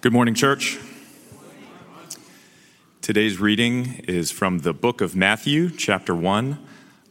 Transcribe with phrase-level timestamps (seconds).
[0.00, 0.78] Good morning, church.
[3.02, 6.56] Today's reading is from the book of Matthew, chapter 1,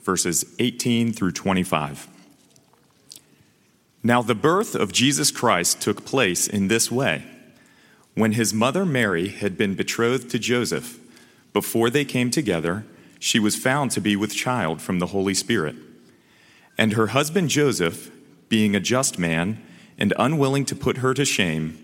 [0.03, 2.07] verses 18 through 25.
[4.03, 7.25] Now, the birth of Jesus Christ took place in this way.
[8.13, 10.97] When his mother Mary had been betrothed to Joseph,
[11.51, 12.85] before they came together,
[13.19, 15.75] she was found to be with child from the Holy Spirit.
[16.77, 18.09] And her husband Joseph,
[18.47, 19.61] being a just man
[19.97, 21.83] and unwilling to put her to shame,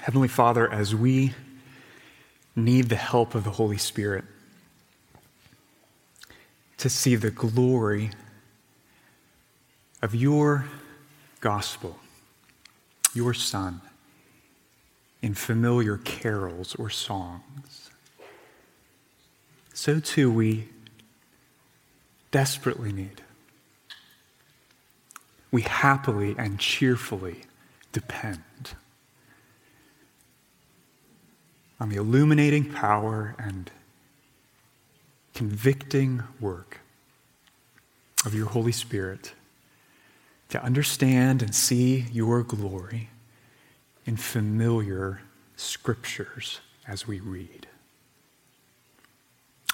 [0.00, 1.34] Heavenly Father, as we
[2.56, 4.24] need the help of the Holy Spirit
[6.78, 8.10] to see the glory
[10.00, 10.64] of your
[11.42, 11.98] gospel,
[13.12, 13.82] your Son,
[15.20, 17.90] in familiar carols or songs,
[19.74, 20.70] so too we
[22.30, 23.20] desperately need.
[25.50, 27.42] We happily and cheerfully
[27.92, 28.44] depend
[31.80, 33.70] on the illuminating power and
[35.34, 36.80] convicting work
[38.26, 39.32] of your Holy Spirit
[40.50, 43.08] to understand and see your glory
[44.04, 45.22] in familiar
[45.56, 47.66] scriptures as we read.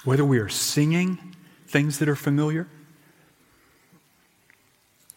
[0.05, 1.35] Whether we are singing
[1.67, 2.67] things that are familiar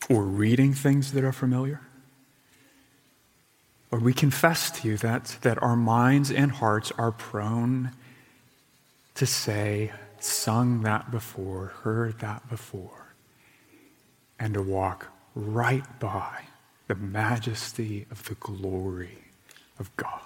[0.08, 1.80] or reading things that are familiar,
[3.90, 7.90] Lord, we confess to you that, that our minds and hearts are prone
[9.14, 13.14] to say, sung that before, heard that before,
[14.38, 16.44] and to walk right by
[16.86, 19.18] the majesty of the glory
[19.78, 20.20] of God.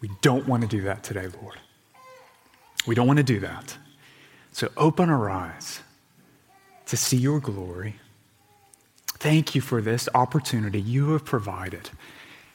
[0.00, 1.58] We don't want to do that today, Lord.
[2.86, 3.76] We don't want to do that.
[4.52, 5.80] So open our eyes
[6.86, 7.96] to see your glory
[9.24, 11.88] Thank you for this opportunity you have provided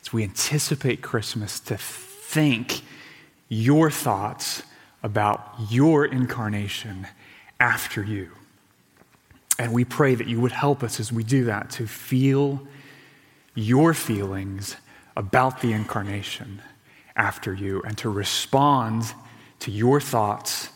[0.01, 2.81] as we anticipate Christmas to think
[3.47, 4.61] your thoughts
[5.01, 7.07] about your incarnation
[7.59, 8.29] after you.
[9.57, 12.61] And we pray that you would help us as we do that to feel
[13.55, 14.75] your feelings
[15.17, 16.61] about the incarnation
[17.15, 19.11] after you and to respond
[19.61, 20.69] to your thoughts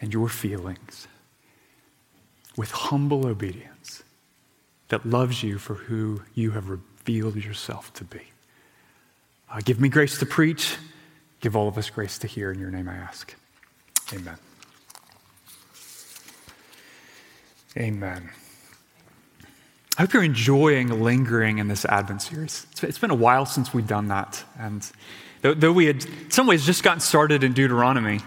[0.00, 1.06] and your feelings
[2.56, 3.75] with humble obedience
[4.88, 8.22] that loves you for who you have revealed yourself to be.
[9.50, 10.76] Uh, give me grace to preach.
[11.40, 12.50] Give all of us grace to hear.
[12.50, 13.34] In your name I ask.
[14.12, 14.36] Amen.
[17.76, 18.30] Amen.
[19.98, 22.66] I hope you're enjoying lingering in this Advent series.
[22.82, 24.44] It's been a while since we've done that.
[24.58, 24.90] And
[25.42, 28.20] though we had, in some ways, just gotten started in Deuteronomy,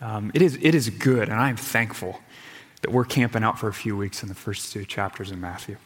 [0.00, 1.28] um, it, is, it is good.
[1.28, 2.20] And I am thankful
[2.82, 5.76] that we're camping out for a few weeks in the first two chapters in Matthew.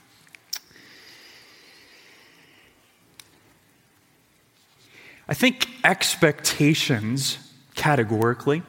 [5.29, 7.39] I think expectations,
[7.75, 8.63] categorically,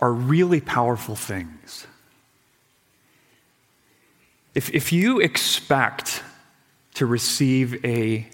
[0.00, 1.86] are really powerful things.
[4.54, 6.22] If, if you expect
[6.94, 8.26] to receive a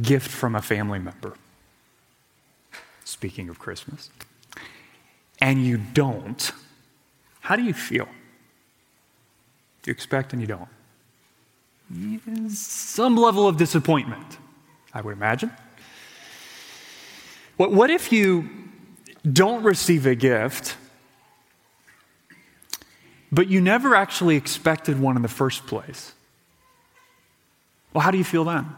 [0.00, 1.34] gift from a family member,
[3.04, 4.10] speaking of Christmas,
[5.40, 6.52] and you don't,
[7.40, 8.08] how do you feel?
[9.84, 10.68] You expect and you don't.
[12.50, 14.38] Some level of disappointment,
[14.92, 15.52] I would imagine.
[17.56, 18.48] What, what if you
[19.30, 20.76] don't receive a gift,
[23.30, 26.12] but you never actually expected one in the first place?
[27.92, 28.74] Well, how do you feel then?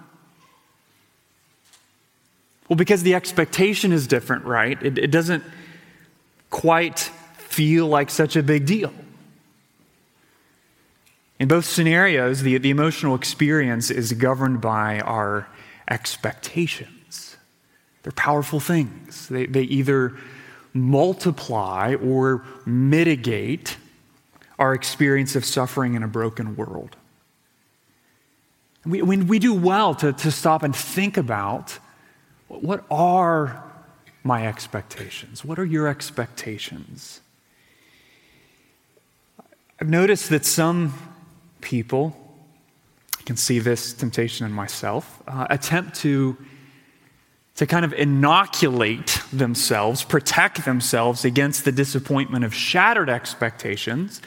[2.69, 4.81] Well, because the expectation is different, right?
[4.83, 5.45] It, it doesn't
[6.51, 6.99] quite
[7.37, 8.93] feel like such a big deal.
[11.39, 15.47] In both scenarios, the, the emotional experience is governed by our
[15.89, 16.96] expectation.
[18.07, 19.27] They're powerful things.
[19.27, 20.17] They, they either
[20.73, 23.79] multiply or mitigate
[24.61, 26.95] our experience of suffering in a broken world.
[28.85, 31.81] We, we do well to, to stop and think about
[32.47, 33.65] what are
[34.23, 35.45] my expectations?
[35.45, 37.21] What are your expectations?
[39.81, 40.95] I've noticed that some
[41.61, 42.17] people,
[43.19, 46.37] I can see this temptation in myself, uh, attempt to,
[47.57, 54.21] to kind of inoculate themselves, protect themselves against the disappointment of shattered expectations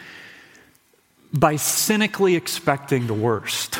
[1.31, 3.79] by cynically expecting the worst.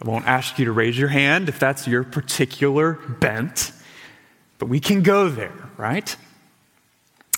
[0.00, 3.72] I won't ask you to raise your hand if that's your particular bent,
[4.58, 6.16] but we can go there, right?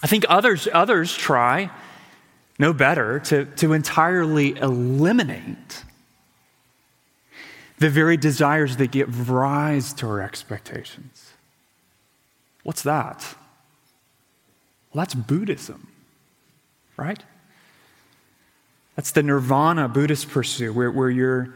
[0.02, 1.70] I think others, others try
[2.58, 5.84] no better to, to entirely eliminate
[7.80, 11.32] the very desires that give rise to our expectations.
[12.62, 13.34] What's that?
[14.92, 15.88] Well, that's Buddhism,
[16.96, 17.22] right?
[18.96, 21.54] That's the nirvana Buddhist pursuit, where, where you're,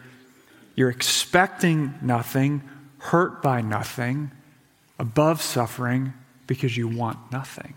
[0.75, 2.63] you're expecting nothing,
[2.99, 4.31] hurt by nothing,
[4.99, 6.15] above suffering
[6.47, 7.75] because you want nothing.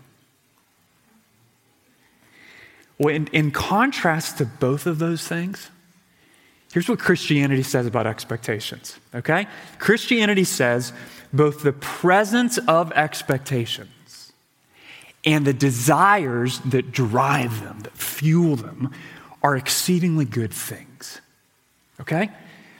[2.96, 5.70] Well, in, in contrast to both of those things,
[6.72, 9.46] here's what Christianity says about expectations, okay?
[9.78, 10.92] Christianity says
[11.32, 14.32] both the presence of expectations
[15.24, 18.92] and the desires that drive them, that fuel them,
[19.42, 21.20] are exceedingly good things,
[22.00, 22.30] okay?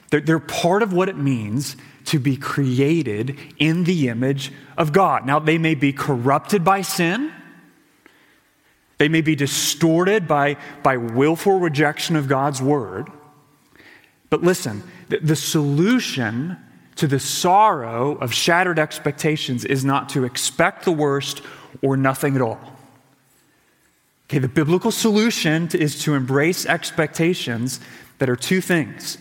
[0.09, 1.75] They're, they're part of what it means
[2.05, 5.25] to be created in the image of God.
[5.25, 7.31] Now, they may be corrupted by sin.
[8.97, 13.07] They may be distorted by, by willful rejection of God's word.
[14.29, 16.57] But listen, the, solution
[16.95, 21.41] to the sorrow of shattered expectations is not to expect the worst
[21.81, 22.59] or nothing at all.
[24.27, 27.79] Okay, the biblical solution to, is to embrace expectations
[28.19, 29.17] that are two things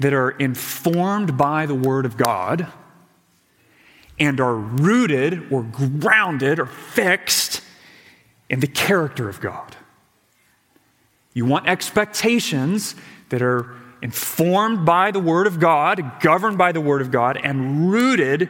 [0.00, 2.68] that are informed by the Word of God
[4.18, 7.62] and are rooted or grounded or fixed
[8.48, 9.76] in the character of God.
[11.34, 12.94] You want expectations
[13.28, 17.90] that are informed by the Word of God, governed by the Word of God, and
[17.90, 18.48] rooted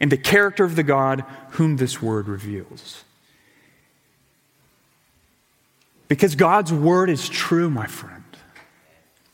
[0.00, 3.04] in the character of the God whom this Word reveals.
[6.08, 8.22] Because God's Word is true, my friend.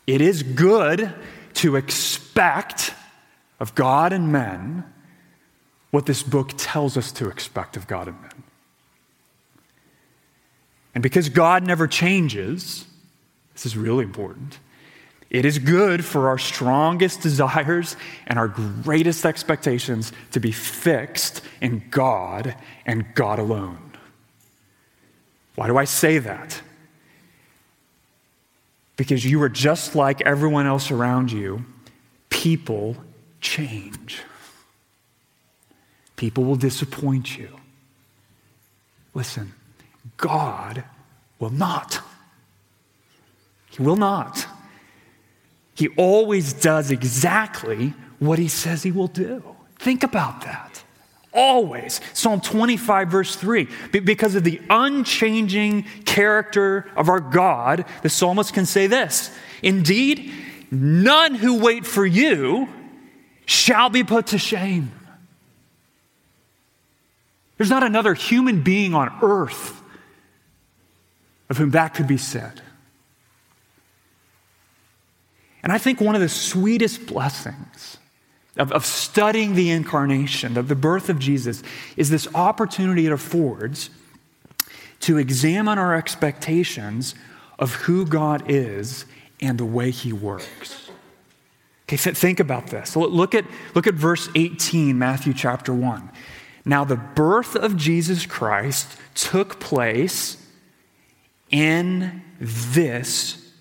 [0.07, 1.12] It is good
[1.55, 2.95] to expect
[3.59, 4.85] of God and men
[5.91, 8.43] what this book tells us to expect of God and men.
[10.95, 12.87] And because God never changes,
[13.53, 14.59] this is really important.
[15.31, 17.97] It is good for our strongest desires
[18.27, 23.93] and our greatest expectations to be fixed in God and God alone.
[25.55, 26.61] Why do I say that?
[28.97, 31.65] Because you are just like everyone else around you.
[32.29, 32.97] People
[33.41, 34.23] change,
[36.17, 37.49] people will disappoint you.
[39.15, 39.53] Listen,
[40.17, 40.85] God
[41.38, 42.00] will not.
[43.71, 44.47] He will not.
[45.81, 49.43] He always does exactly what he says he will do.
[49.79, 50.85] Think about that.
[51.33, 52.02] Always.
[52.12, 53.66] Psalm 25, verse 3.
[53.90, 60.31] Because of the unchanging character of our God, the psalmist can say this Indeed,
[60.71, 62.69] none who wait for you
[63.47, 64.93] shall be put to shame.
[67.57, 69.81] There's not another human being on earth
[71.49, 72.61] of whom that could be said.
[75.62, 77.99] And I think one of the sweetest blessings
[78.57, 81.62] of, of studying the incarnation, of the birth of Jesus,
[81.97, 83.90] is this opportunity it affords
[85.00, 87.14] to examine our expectations
[87.59, 89.05] of who God is
[89.40, 90.90] and the way he works.
[91.85, 92.95] Okay, think about this.
[92.95, 96.11] Look at, look at verse 18, Matthew chapter 1.
[96.64, 100.37] Now, the birth of Jesus Christ took place
[101.50, 103.52] in this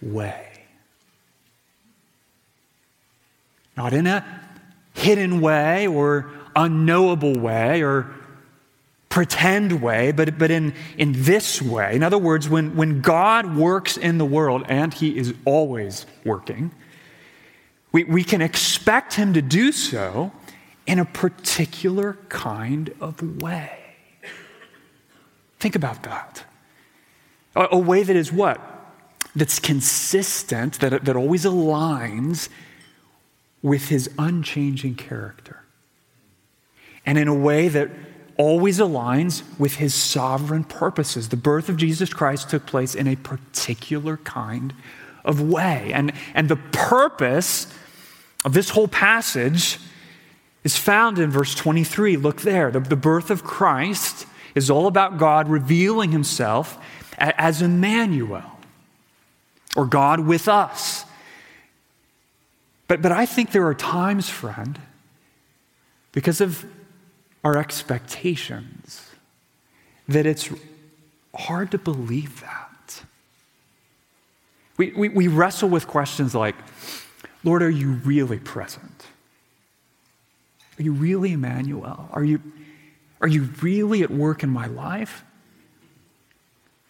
[0.00, 0.53] way.
[3.76, 4.24] Not in a
[4.94, 8.14] hidden way or unknowable way or
[9.08, 11.94] pretend way, but, but in, in this way.
[11.94, 16.72] In other words, when, when God works in the world, and He is always working,
[17.92, 20.32] we, we can expect Him to do so
[20.86, 23.78] in a particular kind of way.
[25.60, 26.44] Think about that.
[27.54, 28.60] A, a way that is what?
[29.36, 32.48] That's consistent, that, that always aligns
[33.64, 35.62] with his unchanging character.
[37.06, 37.90] and in a way that
[38.38, 41.28] always aligns with his sovereign purposes.
[41.28, 44.72] The birth of Jesus Christ took place in a particular kind
[45.22, 45.92] of way.
[45.92, 47.72] And, and the purpose
[48.44, 49.78] of this whole passage
[50.64, 52.16] is found in verse 23.
[52.16, 52.70] Look there.
[52.70, 56.78] The, the birth of Christ is all about God revealing himself
[57.18, 58.42] as Immanuel,
[59.76, 60.93] or God with us.
[62.94, 64.80] But, but I think there are times, friend,
[66.12, 66.64] because of
[67.42, 69.10] our expectations,
[70.06, 70.48] that it's
[71.34, 73.02] hard to believe that.
[74.76, 76.54] We, we, we wrestle with questions like,
[77.42, 79.06] Lord, are you really present?
[80.78, 82.08] Are you really Immanuel?
[82.12, 82.40] Are you,
[83.20, 85.24] are you really at work in my life?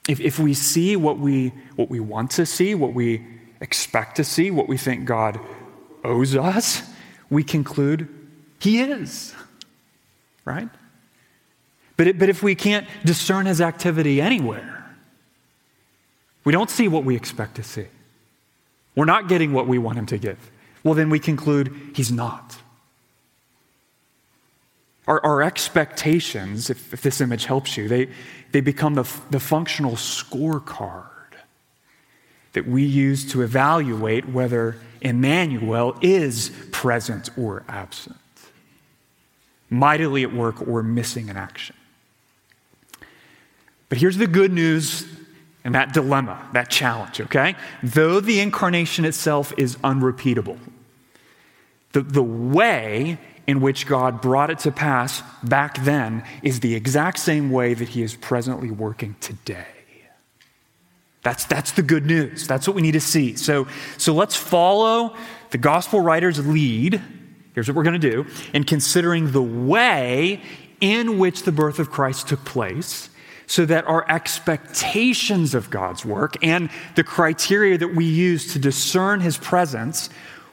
[0.06, 3.26] If, if we see what we, what we want to see, what we
[3.62, 5.40] expect to see, what we think God
[6.04, 6.82] owes us,
[7.30, 8.08] we conclude
[8.60, 9.34] He is
[10.44, 10.68] right?
[11.96, 14.84] But, it, but if we can't discern his activity anywhere,
[16.44, 17.86] we don't see what we expect to see.
[18.94, 20.50] We're not getting what we want him to give.
[20.82, 22.56] Well, then we conclude he's not.
[25.06, 28.08] Our, our expectations, if, if, this image helps you, they,
[28.52, 31.06] they become the, the functional scorecard
[32.54, 38.16] that we use to evaluate whether Immanuel is present or absent
[39.74, 41.74] mightily at work or missing in action.
[43.88, 45.06] But here's the good news
[45.64, 47.56] and that dilemma, that challenge, okay?
[47.82, 50.58] Though the incarnation itself is unrepeatable,
[51.92, 57.18] the, the way in which God brought it to pass back then is the exact
[57.18, 59.66] same way that He is presently working today.
[61.24, 62.46] That's, that's the good news.
[62.46, 63.34] That's what we need to see.
[63.34, 63.66] So,
[63.98, 65.16] so let's follow
[65.50, 67.02] the gospel writer's lead
[67.54, 68.26] Here's what we're going to do.
[68.52, 70.42] In considering the way
[70.80, 73.08] in which the birth of Christ took place,
[73.46, 79.20] so that our expectations of God's work and the criteria that we use to discern
[79.20, 80.08] his presence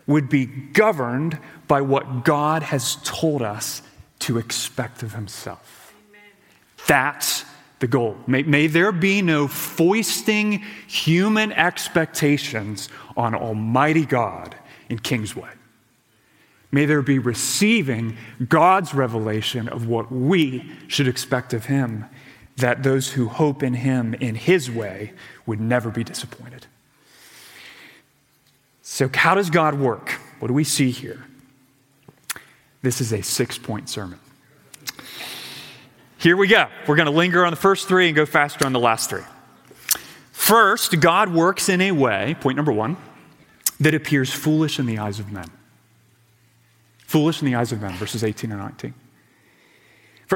[0.08, 3.82] would be governed by what God has told us
[4.20, 5.94] to expect of himself.
[6.10, 6.22] Amen.
[6.86, 7.41] That's
[7.82, 8.16] the goal.
[8.28, 14.56] May, may, there be no foisting human expectations on Almighty God
[14.88, 15.50] in Kingsway.
[16.72, 18.16] May there be receiving
[18.48, 22.06] God's revelation of what we should expect of Him,
[22.58, 25.14] that those who hope in Him in His way
[25.46, 26.68] would never be disappointed.
[28.84, 30.12] So, how does God work?
[30.40, 31.26] What do we see here?
[32.82, 34.20] This is a six point sermon.
[36.22, 36.68] Here we go.
[36.88, 39.24] We're going to linger on the first three and go faster on the last three.
[40.32, 42.98] First, God works in a way, point number one,
[43.80, 45.50] that appears foolish in the eyes of men.
[47.08, 48.94] Foolish in the eyes of men, verses 18 and 19.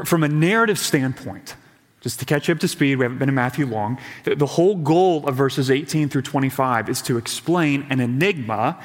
[0.04, 1.54] From a narrative standpoint,
[2.00, 3.98] just to catch you up to speed, we haven't been in Matthew long.
[4.24, 8.82] The whole goal of verses 18 through 25 is to explain an enigma,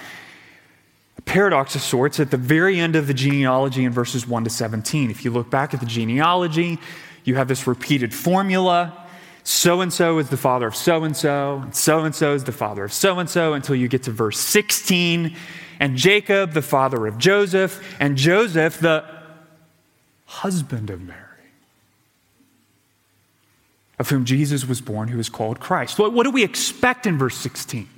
[1.18, 4.50] a paradox of sorts, at the very end of the genealogy in verses 1 to
[4.50, 5.12] 17.
[5.12, 6.80] If you look back at the genealogy,
[7.24, 8.98] you have this repeated formula.
[9.44, 12.44] So and so is the father of so and so, and so and so is
[12.44, 15.36] the father of so and so, until you get to verse 16
[15.80, 19.04] and Jacob, the father of Joseph, and Joseph, the
[20.26, 21.18] husband of Mary,
[23.98, 25.98] of whom Jesus was born, who is called Christ.
[25.98, 27.90] What, what do we expect in verse 16?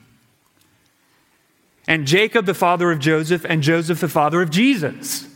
[1.88, 5.28] And Jacob, the father of Joseph, and Joseph, the father of Jesus.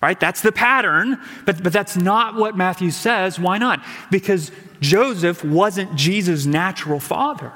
[0.00, 0.18] Right?
[0.18, 3.38] That's the pattern, but, but that's not what Matthew says.
[3.38, 3.84] Why not?
[4.10, 7.52] Because Joseph wasn't Jesus' natural father.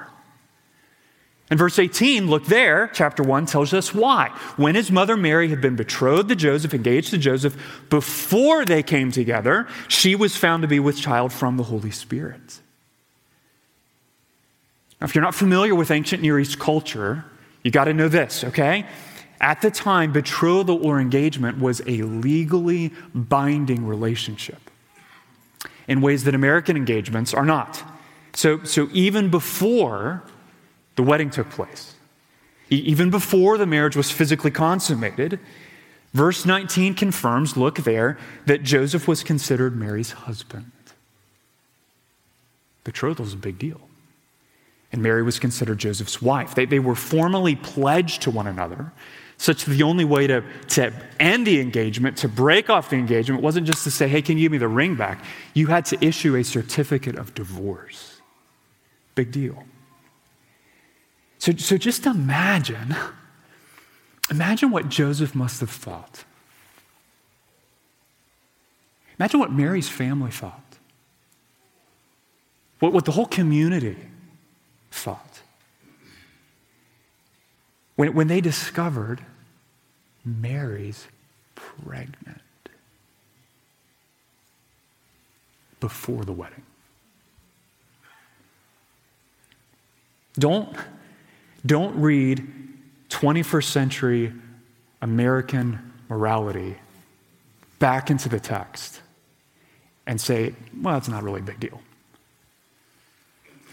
[1.52, 4.28] In verse 18, look there, chapter 1 tells us why.
[4.56, 9.12] When his mother Mary had been betrothed to Joseph, engaged to Joseph, before they came
[9.12, 12.60] together, she was found to be with child from the Holy Spirit.
[14.98, 17.26] Now, if you're not familiar with ancient Near East culture,
[17.62, 18.86] you got to know this, okay?
[19.40, 24.70] At the time, betrothal or engagement was a legally binding relationship
[25.88, 27.82] in ways that American engagements are not.
[28.34, 30.22] So, so even before
[30.96, 31.94] the wedding took place.
[32.70, 35.38] Even before the marriage was physically consummated,
[36.14, 40.72] verse 19 confirms, look there, that Joseph was considered Mary's husband.
[42.84, 43.80] Betrothal is a big deal.
[44.92, 46.54] And Mary was considered Joseph's wife.
[46.54, 48.92] They, they were formally pledged to one another,
[49.38, 53.42] such that the only way to, to end the engagement, to break off the engagement,
[53.42, 55.24] wasn't just to say, hey, can you give me the ring back?
[55.54, 58.20] You had to issue a certificate of divorce.
[59.14, 59.64] Big deal.
[61.38, 62.94] So, so just imagine,
[64.30, 66.24] imagine what Joseph must have thought.
[69.18, 70.78] Imagine what Mary's family thought,
[72.78, 73.96] what, what the whole community
[74.92, 75.40] thought.
[77.96, 79.20] When, when they discovered
[80.24, 81.06] Mary's
[81.54, 82.40] pregnant
[85.80, 86.62] before the wedding.
[90.38, 90.74] Don't,
[91.66, 92.46] don't read
[93.10, 94.32] 21st century
[95.02, 96.76] American morality
[97.78, 99.02] back into the text
[100.06, 101.80] and say, well, it's not really a big deal.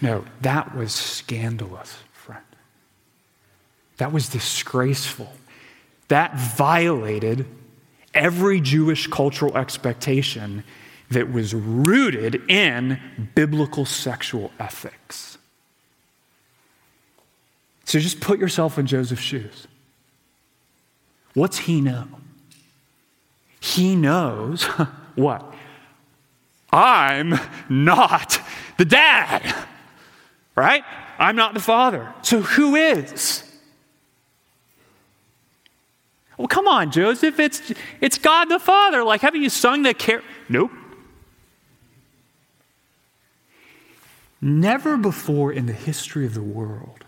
[0.01, 2.43] No, that was scandalous, friend.
[3.97, 5.33] That was disgraceful.
[6.07, 7.45] That violated
[8.13, 10.63] every Jewish cultural expectation
[11.11, 12.99] that was rooted in
[13.35, 15.37] biblical sexual ethics.
[17.85, 19.67] So just put yourself in Joseph's shoes.
[21.33, 22.07] What's he know?
[23.59, 24.63] He knows
[25.15, 25.53] what?
[26.71, 28.39] I'm not
[28.77, 29.55] the dad,
[30.59, 30.83] right?
[31.17, 32.13] I'm not the father.
[32.21, 33.43] So who is?
[36.37, 37.39] Well, come on, Joseph.
[37.39, 39.03] It's, it's God the Father.
[39.03, 40.23] Like, haven't you sung the care?
[40.47, 40.71] Nope.
[44.41, 47.03] Never before in the history of the world,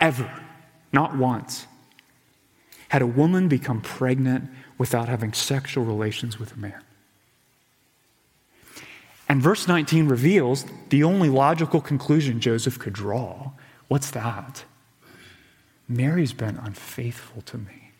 [0.00, 0.28] ever,
[0.92, 1.68] not once,
[2.88, 6.82] had a woman become pregnant without having sexual relations with a man.
[9.28, 13.52] And verse 19 reveals the only logical conclusion Joseph could draw.
[13.88, 14.64] What's that?
[15.88, 17.90] Mary's been unfaithful to me.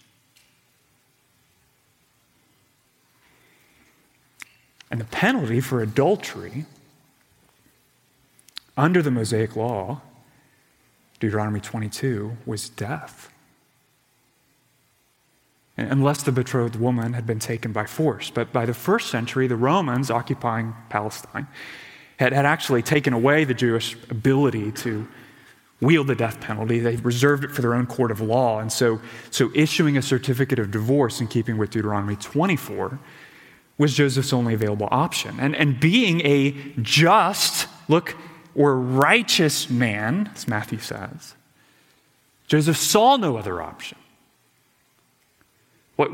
[4.91, 6.67] And the penalty for adultery
[8.77, 10.03] under the Mosaic law,
[11.21, 13.34] Deuteronomy 22, was death
[15.77, 18.31] unless the betrothed woman had been taken by force.
[18.31, 21.49] But by the first century, the Romans occupying Palestine
[22.19, 25.07] had, had actually taken away the Jewish ability to
[25.81, 26.79] wield the death penalty.
[26.79, 28.61] They reserved it for their own court of law.
[28.61, 32.99] And so, so issuing a certificate of divorce in keeping with Deuteronomy 24
[33.77, 35.39] was Joseph's only available option.
[35.41, 38.17] And, and being a just, look,
[38.55, 41.35] or righteous man, as Matthew says,
[42.47, 43.99] Joseph saw no other option.
[45.97, 46.11] What,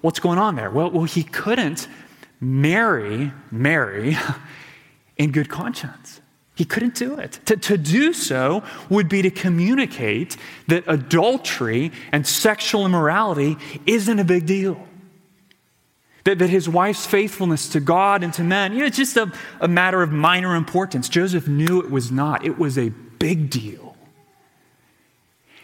[0.00, 0.70] what's going on there?
[0.70, 1.88] Well, well, he couldn't
[2.40, 4.16] marry Mary
[5.16, 6.20] in good conscience.
[6.54, 7.40] He couldn't do it.
[7.46, 10.36] To, to do so would be to communicate
[10.68, 14.86] that adultery and sexual immorality isn't a big deal.
[16.22, 19.32] That, that his wife's faithfulness to God and to men, you know, it's just a,
[19.60, 21.08] a matter of minor importance.
[21.08, 23.96] Joseph knew it was not, it was a big deal.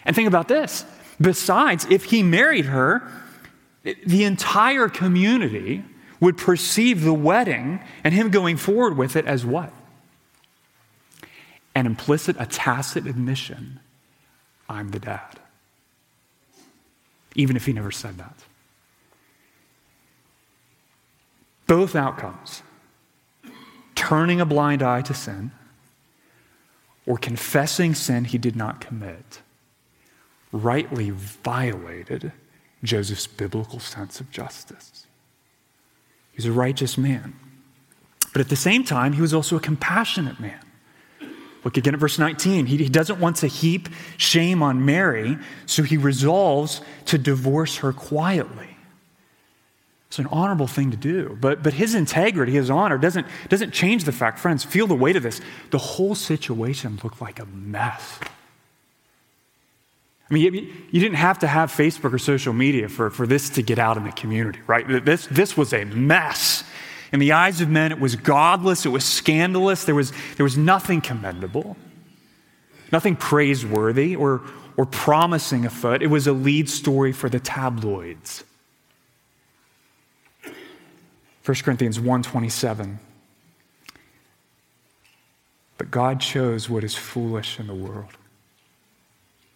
[0.04, 0.84] And think about this.
[1.20, 3.08] Besides, if he married her,
[3.82, 5.84] the entire community
[6.20, 9.72] would perceive the wedding and him going forward with it as what?
[11.74, 13.80] An implicit, a tacit admission
[14.68, 15.40] I'm the dad.
[17.34, 18.36] Even if he never said that.
[21.66, 22.62] Both outcomes
[23.94, 25.52] turning a blind eye to sin
[27.06, 29.40] or confessing sin he did not commit
[30.52, 32.32] rightly violated
[32.82, 35.06] Joseph's biblical sense of justice.
[36.32, 37.34] He's a righteous man.
[38.32, 40.60] But at the same time, he was also a compassionate man.
[41.64, 42.66] Look again at verse 19.
[42.66, 47.92] He, he doesn't want to heap shame on Mary, so he resolves to divorce her
[47.92, 48.68] quietly.
[50.06, 51.36] It's an honorable thing to do.
[51.40, 54.38] But, but his integrity, his honor, doesn't, doesn't change the fact.
[54.38, 55.40] Friends, feel the weight of this.
[55.70, 58.18] The whole situation looked like a mess.
[60.30, 63.62] I mean, you didn't have to have Facebook or social media for, for this to
[63.62, 65.04] get out in the community, right?
[65.04, 66.62] This, this was a mess.
[67.12, 70.56] In the eyes of men, it was godless, it was scandalous, there was, there was
[70.56, 71.76] nothing commendable,
[72.92, 74.42] nothing praiseworthy or,
[74.76, 76.00] or promising afoot.
[76.00, 78.44] It was a lead story for the tabloids.
[81.44, 82.98] 1 Corinthians 1:27
[85.76, 88.16] But God chose what is foolish in the world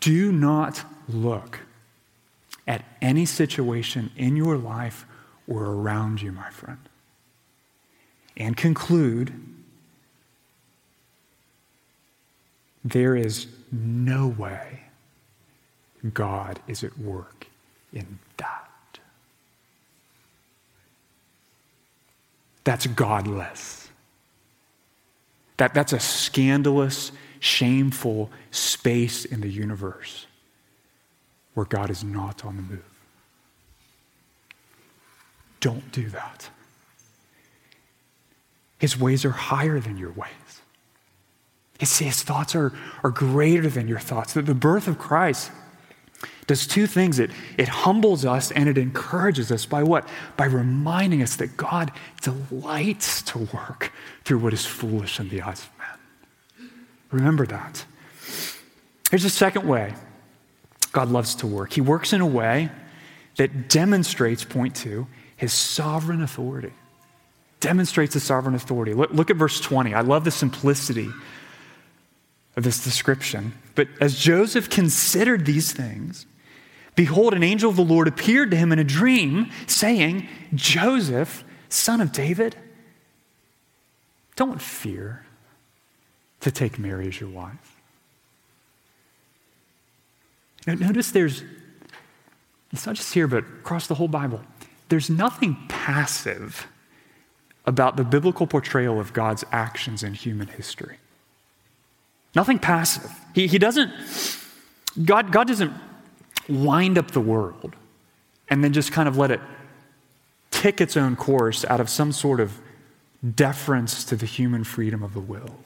[0.00, 1.60] Do not look
[2.66, 5.06] at any situation in your life
[5.46, 6.78] or around you, my friend.
[8.36, 9.32] And conclude
[12.84, 14.84] there is no way
[16.14, 17.48] God is at work
[17.92, 18.68] in that.
[22.64, 23.88] That's godless.
[25.56, 30.26] That, that's a scandalous, shameful space in the universe
[31.54, 32.84] where God is not on the move.
[35.60, 36.50] Don't do that.
[38.78, 40.60] His ways are higher than your ways.
[41.78, 42.72] His, his thoughts are,
[43.02, 44.34] are greater than your thoughts.
[44.34, 45.50] The, the birth of Christ
[46.46, 50.08] does two things it, it humbles us and it encourages us by what?
[50.36, 53.92] By reminding us that God delights to work
[54.24, 55.97] through what is foolish in the eyes of men.
[57.10, 57.84] Remember that.
[59.10, 59.94] Here's a second way
[60.92, 62.70] God loves to work He works in a way
[63.36, 66.72] that demonstrates, point two, his sovereign authority.
[67.60, 68.94] Demonstrates his sovereign authority.
[68.94, 69.94] Look, look at verse 20.
[69.94, 71.08] I love the simplicity
[72.56, 73.52] of this description.
[73.74, 76.26] But as Joseph considered these things,
[76.94, 82.00] behold, an angel of the Lord appeared to him in a dream, saying, Joseph, son
[82.00, 82.56] of David,
[84.34, 85.24] don't fear
[86.40, 87.76] to take Mary as your wife.
[90.66, 91.42] Now, notice there's,
[92.72, 94.40] it's not just here, but across the whole Bible,
[94.88, 96.66] there's nothing passive
[97.66, 100.96] about the biblical portrayal of God's actions in human history.
[102.34, 103.10] Nothing passive.
[103.34, 103.92] He, he doesn't,
[105.04, 105.72] God, God doesn't
[106.48, 107.74] wind up the world
[108.48, 109.40] and then just kind of let it
[110.50, 112.58] tick its own course out of some sort of
[113.34, 115.56] deference to the human freedom of the will.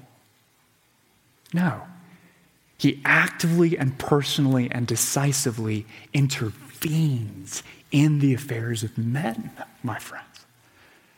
[1.53, 1.83] No.
[2.79, 9.51] He actively and personally and decisively intervenes in the affairs of men,
[9.83, 10.27] my friends.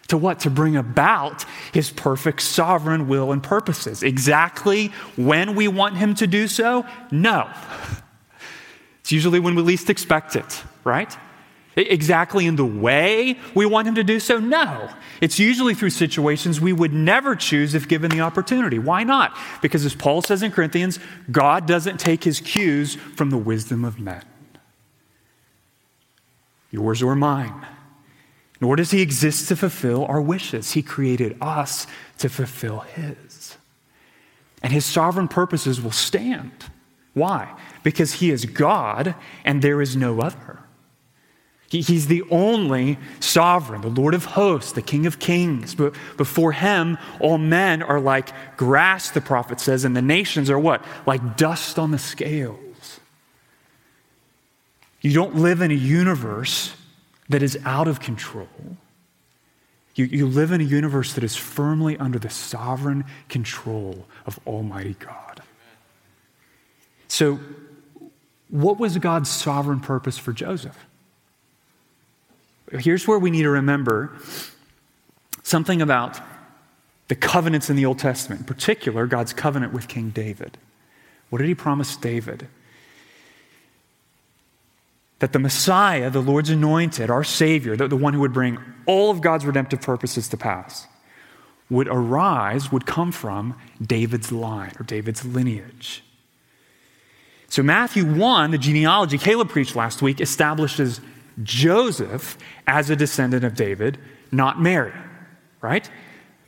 [0.09, 0.41] To what?
[0.41, 4.03] To bring about his perfect sovereign will and purposes.
[4.03, 6.85] Exactly when we want him to do so?
[7.11, 7.49] No.
[9.01, 11.17] It's usually when we least expect it, right?
[11.77, 14.39] Exactly in the way we want him to do so?
[14.39, 14.91] No.
[15.21, 18.79] It's usually through situations we would never choose if given the opportunity.
[18.79, 19.37] Why not?
[19.61, 20.99] Because as Paul says in Corinthians,
[21.31, 24.23] God doesn't take his cues from the wisdom of men.
[26.71, 27.67] Yours or mine
[28.65, 30.73] nor does he exist to fulfill our wishes.
[30.73, 33.59] He created us to fulfill his.
[34.63, 36.51] And his sovereign purposes will stand.
[37.13, 37.55] Why?
[37.83, 40.54] Because he is God and there is no other.
[41.69, 45.75] He, he's the only sovereign, the Lord of hosts, the King of kings.
[45.75, 50.59] But before him, all men are like grass, the prophet says, and the nations are
[50.59, 50.85] what?
[51.07, 53.01] Like dust on the scales.
[55.01, 56.75] You don't live in a universe
[57.29, 58.49] that is out of control.
[59.95, 64.97] You, you live in a universe that is firmly under the sovereign control of Almighty
[64.99, 65.43] God.
[67.07, 67.39] So,
[68.49, 70.87] what was God's sovereign purpose for Joseph?
[72.79, 74.17] Here's where we need to remember
[75.43, 76.21] something about
[77.09, 80.59] the covenants in the Old Testament, in particular, God's covenant with King David.
[81.31, 82.49] What did he promise David?
[85.25, 89.11] that the Messiah, the Lord's anointed, our Savior, the, the one who would bring all
[89.11, 90.87] of God's redemptive purposes to pass,
[91.71, 96.05] would arise, would come from David's line or David's lineage.
[97.49, 101.01] So, Matthew 1, the genealogy Caleb preached last week, establishes
[101.43, 103.99] Joseph as a descendant of David,
[104.31, 104.93] not Mary,
[105.61, 105.89] right?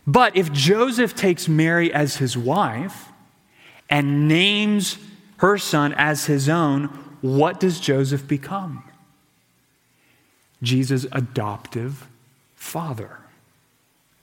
[0.06, 3.08] But if Joseph takes Mary as his wife
[3.90, 4.98] and names
[5.38, 6.86] her son as his own,
[7.20, 8.84] what does Joseph become?
[10.62, 12.06] Jesus' adoptive
[12.54, 13.18] father.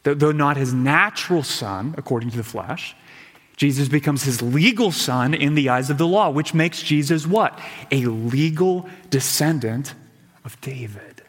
[0.03, 2.95] Though not his natural son, according to the flesh,
[3.55, 7.57] Jesus becomes his legal son in the eyes of the law, which makes Jesus what?
[7.91, 9.93] A legal descendant
[10.45, 11.23] of David.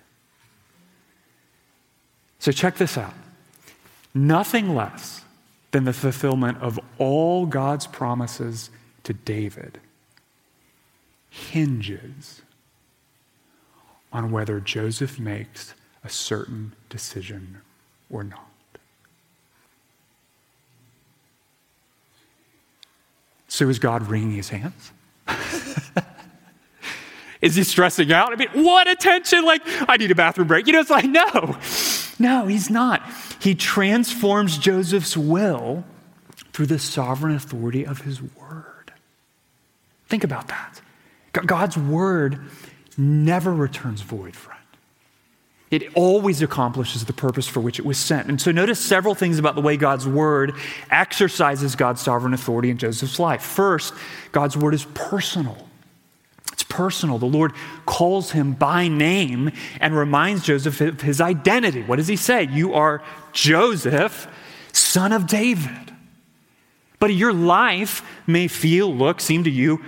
[2.39, 3.15] So check this out
[4.15, 5.23] nothing less
[5.73, 8.71] than the fulfillment of all God's promises
[9.03, 9.81] to David
[11.31, 12.43] hinges
[14.13, 15.75] on whether Joseph makes
[16.05, 17.61] a certain decision
[18.09, 18.49] or not.
[23.49, 24.93] So is God wringing his hands?
[27.45, 28.33] Is he stressing out?
[28.33, 29.45] I mean, what attention?
[29.45, 30.67] Like, I need a bathroom break.
[30.67, 31.59] You know, it's like, no,
[32.19, 33.03] no, he's not.
[33.39, 35.85] He transforms Joseph's will
[36.55, 38.93] through the sovereign authority of his word.
[40.09, 40.81] Think about that.
[41.33, 42.41] God's word
[42.97, 44.61] never returns void, friend.
[45.71, 48.29] It always accomplishes the purpose for which it was sent.
[48.29, 50.55] And so notice several things about the way God's word
[50.91, 53.43] exercises God's sovereign authority in Joseph's life.
[53.43, 53.93] First,
[54.33, 55.69] God's word is personal.
[56.75, 57.19] Personal.
[57.19, 57.53] The Lord
[57.87, 61.83] calls him by name and reminds Joseph of his identity.
[61.83, 62.49] What does he say?
[62.51, 63.01] You are
[63.33, 64.27] Joseph,
[64.73, 65.93] son of David.
[66.99, 69.81] But your life may feel, look, seem to you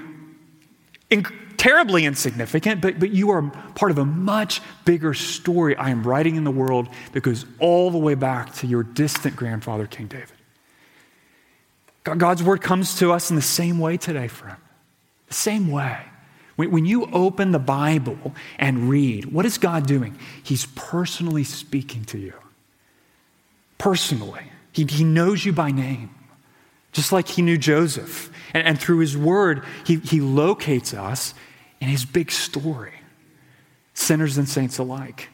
[1.56, 3.42] terribly insignificant, but, but you are
[3.74, 7.90] part of a much bigger story I am writing in the world that goes all
[7.90, 10.30] the way back to your distant grandfather, King David.
[12.04, 14.58] God's word comes to us in the same way today, friend.
[15.26, 15.98] The same way.
[16.56, 20.18] When, you open the Bible and read, what is God doing?
[20.42, 22.32] He's personally speaking to you.
[23.76, 24.42] Personally.
[24.72, 26.10] He, he knows you by name,
[26.92, 28.30] just like he knew Joseph.
[28.54, 31.34] And, and through his word, he, he locates us
[31.80, 32.92] in his big story,
[33.92, 35.28] sinners and saints alike.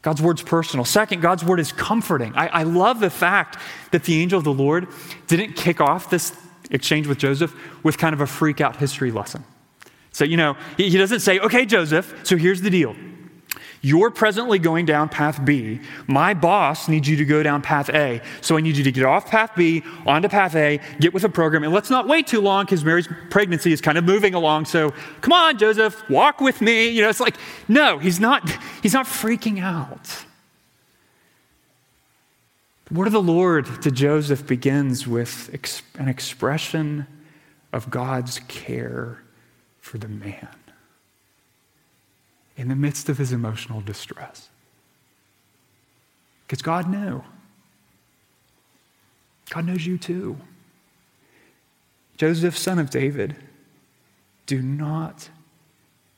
[0.00, 0.84] God's word's personal.
[0.84, 2.34] Second, God's word is comforting.
[2.34, 3.58] I, I, love the fact
[3.90, 4.86] that the angel of the Lord
[5.28, 6.36] didn't kick off this
[6.70, 9.44] exchange with Joseph with kind of a freak out history lesson.
[10.14, 12.94] So, you know, he, he doesn't say, okay, Joseph, so here's the deal.
[13.82, 15.80] You're presently going down path B.
[16.06, 18.22] My boss needs you to go down path A.
[18.40, 21.28] So I need you to get off path B, onto path A, get with the
[21.28, 24.66] program, and let's not wait too long because Mary's pregnancy is kind of moving along.
[24.66, 26.90] So come on, Joseph, walk with me.
[26.90, 28.48] You know, it's like, no, he's not,
[28.82, 30.24] he's not freaking out.
[32.84, 35.50] The word of the Lord to Joseph begins with
[35.98, 37.06] an expression
[37.72, 39.23] of God's care
[39.84, 40.48] for the man
[42.56, 44.48] in the midst of his emotional distress.
[46.46, 47.22] Because God knew.
[49.50, 50.38] God knows you too.
[52.16, 53.36] Joseph, son of David,
[54.46, 55.28] do not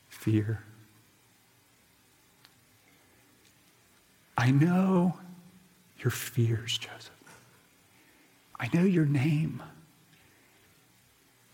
[0.07, 0.63] fear.
[4.37, 5.17] I know
[5.99, 7.11] your fears, Joseph.
[8.57, 9.61] I know your name.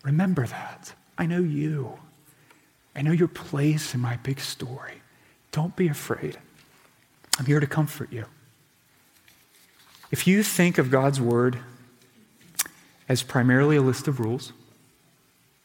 [0.03, 0.93] Remember that.
[1.17, 1.99] I know you.
[2.95, 5.01] I know your place in my big story.
[5.51, 6.37] Don't be afraid.
[7.39, 8.25] I'm here to comfort you.
[10.11, 11.59] If you think of God's word
[13.09, 14.53] as primarily a list of rules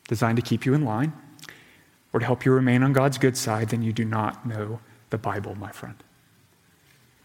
[0.09, 1.13] designed to keep you in line
[2.13, 4.81] or to help you remain on God's good side, then you do not know
[5.11, 6.03] the Bible, my friend.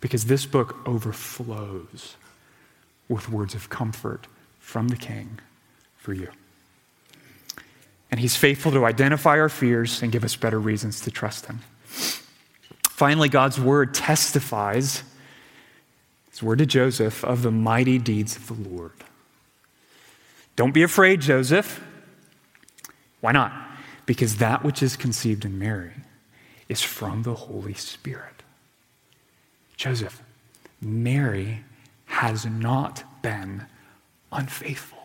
[0.01, 2.17] Because this book overflows
[3.07, 4.27] with words of comfort
[4.59, 5.39] from the King
[5.95, 6.29] for you.
[8.13, 11.61] And He's faithful to identify our fears and give us better reasons to trust Him.
[12.87, 15.01] Finally, God's word testifies,
[16.29, 18.91] His word to Joseph, of the mighty deeds of the Lord.
[20.55, 21.83] Don't be afraid, Joseph.
[23.19, 23.51] Why not?
[24.05, 25.93] Because that which is conceived in Mary
[26.69, 28.43] is from the Holy Spirit.
[29.75, 30.21] Joseph,
[30.79, 31.63] Mary
[32.05, 33.65] has not been
[34.31, 34.99] unfaithful.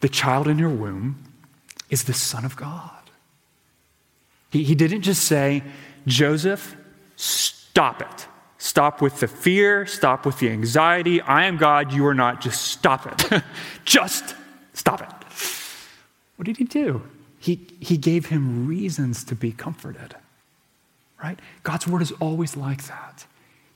[0.00, 1.26] The child in your womb
[1.90, 2.90] is the Son of God.
[4.50, 5.62] He, he didn't just say,
[6.06, 6.76] Joseph,
[7.16, 8.26] stop it.
[8.58, 11.20] Stop with the fear, stop with the anxiety.
[11.20, 12.40] I am God, you are not.
[12.40, 13.42] Just stop it.
[13.84, 14.34] just
[14.72, 15.08] stop it.
[16.36, 17.02] What did he do?
[17.38, 20.16] He, he gave him reasons to be comforted,
[21.22, 21.38] right?
[21.62, 23.26] God's word is always like that.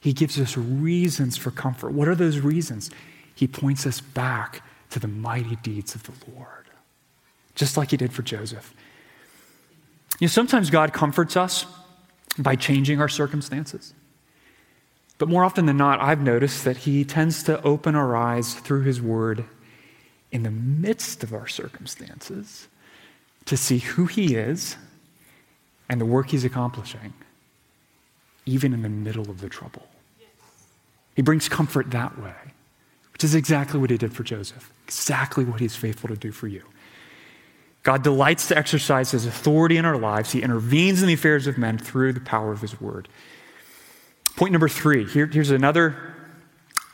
[0.01, 1.92] He gives us reasons for comfort.
[1.92, 2.90] What are those reasons?
[3.37, 6.62] He points us back to the mighty deeds of the Lord
[7.55, 8.75] just like he did for Joseph.
[10.19, 11.67] You know, sometimes God comforts us
[12.38, 13.95] by changing our circumstances.
[15.19, 18.83] But more often than not, I've noticed that he tends to open our eyes through
[18.83, 19.45] his word
[20.33, 22.67] in the midst of our circumstances
[23.45, 24.77] to see who he is
[25.88, 27.12] and the work he's accomplishing,
[28.47, 29.87] even in the middle of the trouble.
[31.15, 32.35] He brings comfort that way,
[33.12, 36.49] which is exactly what he did for Joseph, exactly what he's faithful to do for
[36.49, 36.62] you.
[37.83, 40.33] God delights to exercise his authority in our lives.
[40.33, 43.09] He intervenes in the affairs of men through the power of his word.
[44.37, 46.14] Point number three here, here's another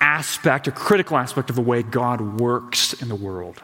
[0.01, 3.63] aspect, a critical aspect of the way God works in the world.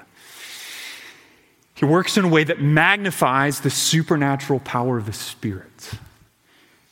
[1.75, 5.93] He works in a way that magnifies the supernatural power of the Spirit.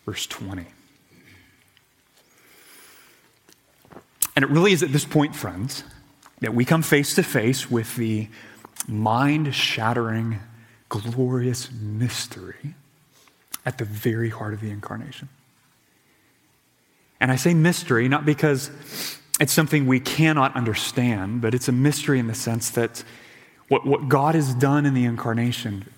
[0.04, 0.66] Verse 20.
[4.34, 5.84] And it really is at this point, friends,
[6.40, 8.28] that we come face to face with the
[8.88, 10.40] mind shattering,
[10.88, 12.74] glorious mystery
[13.64, 15.28] at the very heart of the incarnation.
[17.20, 18.70] And I say mystery not because
[19.40, 23.04] it's something we cannot understand, but it's a mystery in the sense that
[23.68, 25.88] what, what God has done in the incarnation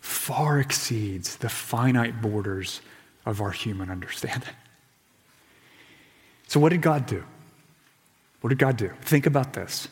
[0.00, 2.80] far exceeds the finite borders
[3.26, 4.54] of our human understanding.
[6.46, 7.24] So, what did God do?
[8.40, 8.90] What did God do?
[9.02, 9.88] Think about this.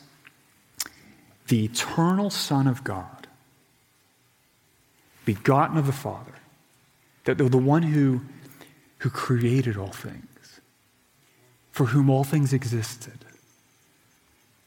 [1.49, 3.27] The eternal Son of God,
[5.25, 6.33] begotten of the Father,
[7.25, 8.21] the, the one who,
[8.99, 10.61] who created all things,
[11.71, 13.25] for whom all things existed,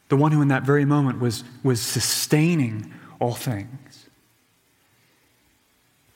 [0.09, 4.07] the one who in that very moment was, was sustaining all things,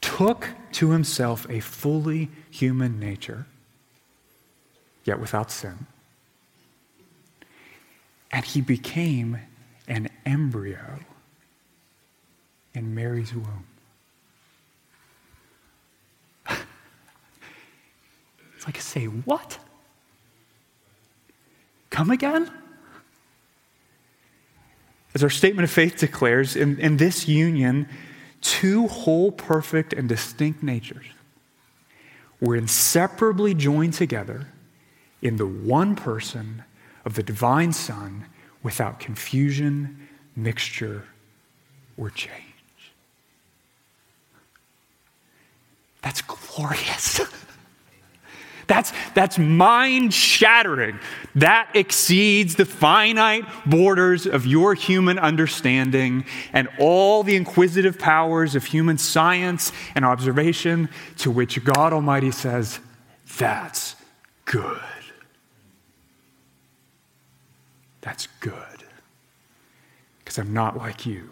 [0.01, 3.47] took to himself a fully human nature
[5.05, 5.87] yet without sin.
[8.33, 9.39] And he became
[9.89, 11.01] an embryo
[12.75, 13.65] in Mary's womb.
[16.49, 19.59] it's like, I say, what?
[21.91, 22.51] Come again?
[25.15, 27.89] As our statement of faith declares, in, in this union,
[28.43, 31.07] two whole, perfect, and distinct natures
[32.39, 34.49] were inseparably joined together
[35.23, 36.63] in the one person
[37.07, 38.27] of the divine Son
[38.67, 39.97] without confusion,
[40.35, 41.05] mixture,
[41.97, 42.33] or change.
[46.03, 47.21] That's glorious.
[48.67, 50.99] That's, that's mind shattering.
[51.37, 58.65] That exceeds the finite borders of your human understanding and all the inquisitive powers of
[58.65, 62.81] human science and observation, to which God Almighty says,
[63.39, 63.95] That's
[64.47, 64.81] good.
[68.07, 68.85] That's good.
[70.21, 71.29] Because I'm not like you.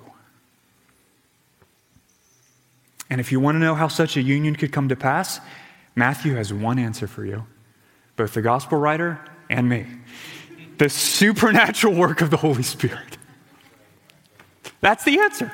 [3.08, 5.38] And if you want to know how such a union could come to pass,
[5.94, 7.46] Matthew has one answer for you,
[8.16, 9.86] both the gospel writer and me
[10.78, 13.18] the supernatural work of the Holy Spirit.
[14.80, 15.52] That's the answer.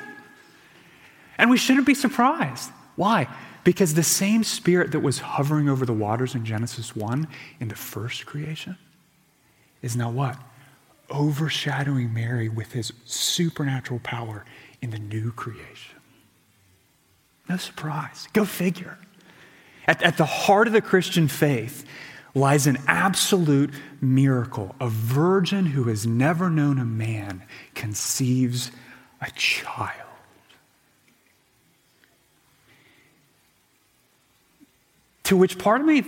[1.37, 2.71] And we shouldn't be surprised.
[2.95, 3.27] Why?
[3.63, 7.27] Because the same spirit that was hovering over the waters in Genesis 1
[7.59, 8.75] in the first creation
[9.83, 10.39] is now what?
[11.11, 14.45] Overshadowing Mary with his supernatural power
[14.81, 15.97] in the new creation.
[17.49, 18.27] No surprise.
[18.33, 18.97] Go figure.
[19.87, 21.85] At, at the heart of the Christian faith
[22.33, 24.75] lies an absolute miracle.
[24.79, 27.43] A virgin who has never known a man
[27.75, 28.71] conceives
[29.19, 30.07] a child.
[35.25, 36.03] To which part of me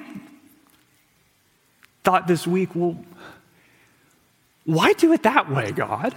[2.04, 2.98] thought this week, well,
[4.65, 6.15] why do it that way, God?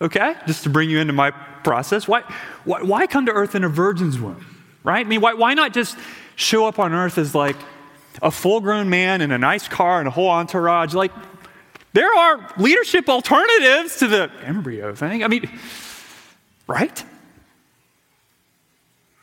[0.00, 2.06] okay, just to bring you into my process.
[2.06, 2.22] Why,
[2.64, 4.44] why, why, come to earth in a virgin's womb,
[4.84, 5.04] right?
[5.04, 5.96] I mean, why, why not just
[6.36, 7.56] show up on earth as like
[8.20, 10.94] a full grown man in a nice car and a whole entourage?
[10.94, 11.12] Like,
[11.94, 15.24] there are leadership alternatives to the embryo thing.
[15.24, 15.48] I mean,
[16.66, 17.04] right?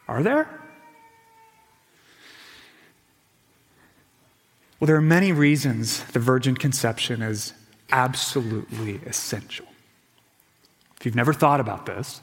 [0.07, 0.64] Are there?
[4.79, 7.53] Well, there are many reasons the virgin conception is
[7.91, 9.65] absolutely essential.
[10.99, 12.21] If you've never thought about this,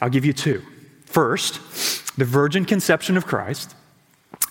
[0.00, 0.62] I'll give you two.
[1.06, 3.74] First, the virgin conception of Christ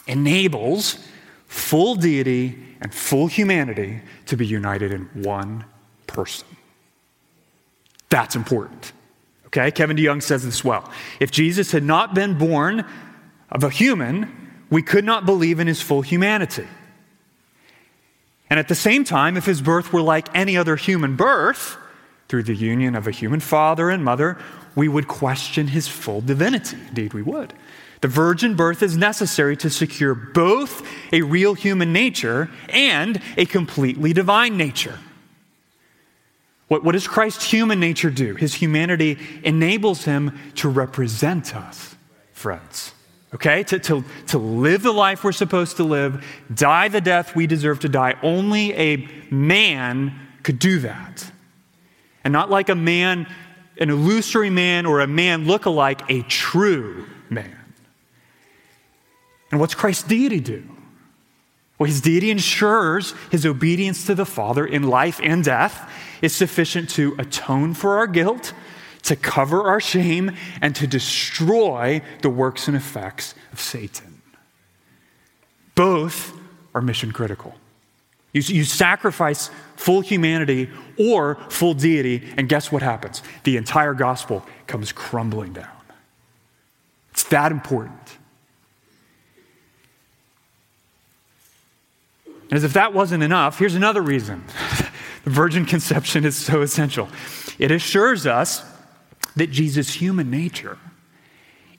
[0.07, 0.99] enables
[1.47, 5.65] full deity and full humanity to be united in one
[6.07, 6.47] person.
[8.09, 8.91] That's important.
[9.47, 10.91] Okay, Kevin DeYoung says this well.
[11.19, 12.85] If Jesus had not been born
[13.49, 16.67] of a human, we could not believe in his full humanity.
[18.49, 21.77] And at the same time, if his birth were like any other human birth,
[22.29, 24.38] through the union of a human father and mother,
[24.75, 26.77] we would question his full divinity.
[26.88, 27.53] Indeed, we would.
[28.01, 34.13] The virgin birth is necessary to secure both a real human nature and a completely
[34.13, 34.99] divine nature.
[36.69, 38.35] What, what does Christ's human nature do?
[38.35, 41.95] His humanity enables him to represent us,
[42.31, 42.93] friends
[43.34, 43.63] okay?
[43.63, 47.80] To, to, to live the life we're supposed to live, die the death we deserve
[47.82, 48.15] to die.
[48.22, 51.32] Only a man could do that.
[52.24, 53.28] And not like a man,
[53.77, 57.56] an illusory man or a man look-alike, a true man.
[59.52, 60.63] And what's Christ's deity do?
[61.77, 65.90] Well, his deity ensures his obedience to the Father in life and death
[66.21, 68.54] is sufficient to atone for our guilt
[69.10, 70.31] to cover our shame,
[70.62, 74.21] and to destroy the works and effects of Satan.
[75.73, 76.31] Both
[76.75, 77.55] are mission critical.
[78.33, 83.23] You, you sacrifice full humanity or full deity, and guess what happens?
[83.45, 85.67] The entire gospel comes crumbling down.
[87.10, 88.17] It's that important.
[92.51, 94.43] As if that wasn't enough, here's another reason
[95.23, 97.10] the virgin conception is so essential.
[97.57, 98.63] It assures us
[99.40, 100.77] that Jesus' human nature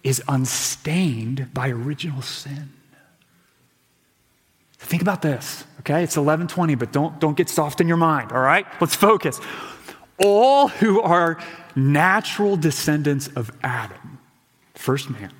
[0.03, 2.73] is unstained by original sin.
[4.79, 6.03] think about this, okay?
[6.03, 8.67] It's 1120, but don't, don't get soft in your mind, all right?
[8.81, 9.39] Let's focus.
[10.19, 11.39] All who are
[11.77, 14.19] natural descendants of Adam,
[14.75, 15.33] first man,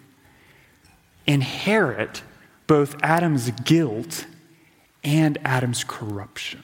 [1.27, 2.23] inherit
[2.67, 4.27] both Adam's guilt
[5.03, 6.63] and Adam's corruption.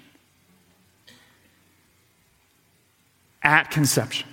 [3.42, 4.28] At conception.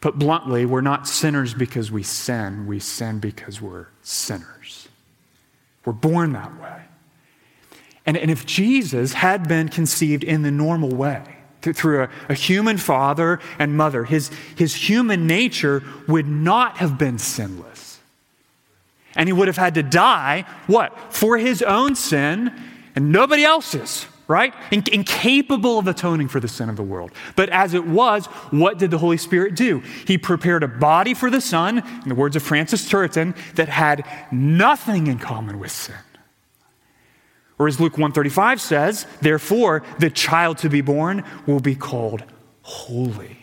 [0.00, 4.88] Put bluntly, we're not sinners because we sin, we sin because we're sinners.
[5.84, 6.82] We're born that way.
[8.06, 11.24] And, and if Jesus had been conceived in the normal way,
[11.60, 17.18] through a, a, human father and mother, his, his human nature would not have been
[17.18, 17.98] sinless.
[19.16, 20.96] And he would have had to die, what?
[21.12, 22.52] For his own sin
[22.94, 24.54] and nobody else's right?
[24.70, 27.10] In- incapable of atoning for the sin of the world.
[27.34, 29.80] But as it was, what did the Holy Spirit do?
[30.06, 34.06] He prepared a body for the Son, in the words of Francis Turretin, that had
[34.30, 35.96] nothing in common with sin.
[37.58, 42.22] Or as Luke 135 says, therefore the child to be born will be called
[42.62, 43.36] holy,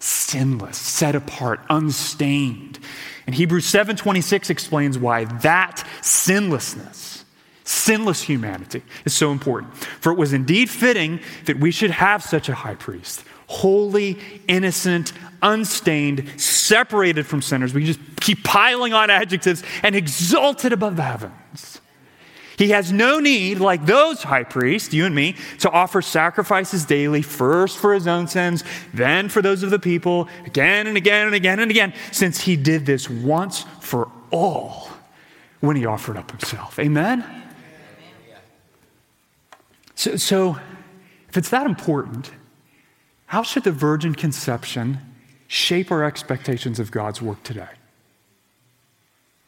[0.00, 2.78] sinless, set apart, unstained.
[3.26, 7.13] And Hebrews 7:26 explains why that sinlessness
[7.64, 9.74] sinless humanity is so important.
[9.76, 15.12] For it was indeed fitting that we should have such a high priest, holy, innocent,
[15.42, 17.74] unstained, separated from sinners.
[17.74, 21.80] We just keep piling on adjectives and exalted above the heavens.
[22.56, 27.20] He has no need, like those high priests, you and me, to offer sacrifices daily,
[27.20, 28.62] first for his own sins,
[28.92, 32.54] then for those of the people, again and again and again and again, since he
[32.54, 34.88] did this once for all
[35.60, 36.78] when he offered up himself.
[36.78, 37.43] Amen?
[39.94, 40.58] So, so,
[41.28, 42.30] if it's that important,
[43.26, 44.98] how should the virgin conception
[45.46, 47.68] shape our expectations of God's work today?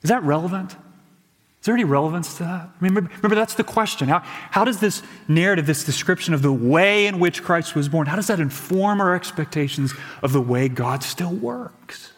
[0.02, 0.72] Is that relevant?
[0.72, 2.68] Is there any relevance to that?
[2.68, 4.08] I mean, remember, that's the question.
[4.08, 8.06] How, how does this narrative, this description of the way in which Christ was born,
[8.06, 9.92] how does that inform our expectations
[10.22, 12.12] of the way God still works?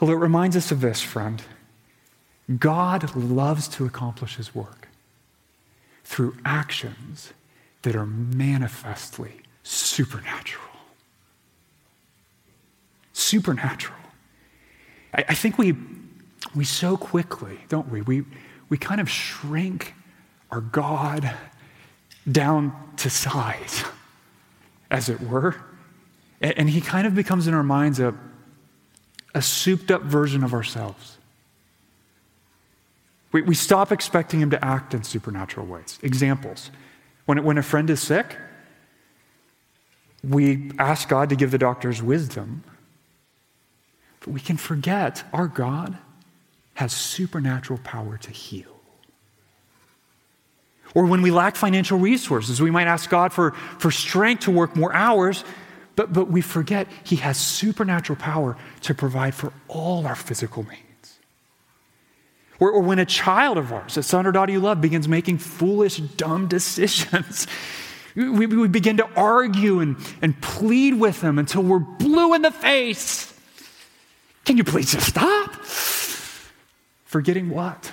[0.00, 1.42] Well, it reminds us of this, friend.
[2.58, 4.83] God loves to accomplish his work
[6.04, 7.32] through actions
[7.82, 10.64] that are manifestly supernatural.
[13.12, 13.98] Supernatural.
[15.14, 15.74] I, I, think we,
[16.54, 18.02] we so quickly, don't we?
[18.02, 18.24] we?
[18.68, 19.94] We kind of shrink
[20.50, 21.34] our God
[22.30, 23.84] down to size,
[24.90, 25.56] as it were.
[26.40, 28.14] And, and he kind of becomes in our minds a,
[29.34, 31.18] a souped up version of ourselves.
[33.34, 35.98] We, we stop expecting him to act in supernatural ways.
[36.02, 36.70] Examples.
[37.26, 38.36] When, when a friend is sick,
[40.22, 42.62] we ask God to give the doctors wisdom,
[44.20, 45.98] but we can forget our God
[46.74, 48.80] has supernatural power to heal.
[50.94, 54.76] Or when we lack financial resources, we might ask God for, for strength to work
[54.76, 55.42] more hours,
[55.96, 60.93] but, but we forget He has supernatural power to provide for all our physical needs.
[62.64, 65.36] Or, or when a child of ours, a son or daughter you love, begins making
[65.36, 67.46] foolish, dumb decisions,
[68.14, 72.50] we, we begin to argue and, and plead with them until we're blue in the
[72.50, 73.38] face.
[74.46, 75.54] Can you please just stop?
[77.04, 77.92] Forgetting what?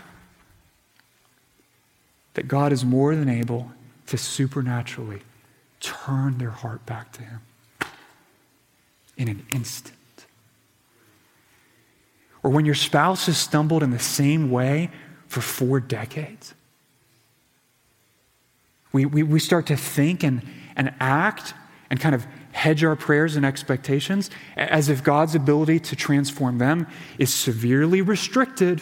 [2.36, 3.74] That God is more than able
[4.08, 5.20] to supernaturally
[5.82, 7.42] turn their heart back to Him
[9.18, 9.98] in an instant.
[12.44, 14.90] Or when your spouse has stumbled in the same way
[15.28, 16.54] for four decades.
[18.92, 21.54] We, we, we start to think and, and act
[21.90, 26.88] and kind of hedge our prayers and expectations as if God's ability to transform them
[27.18, 28.82] is severely restricted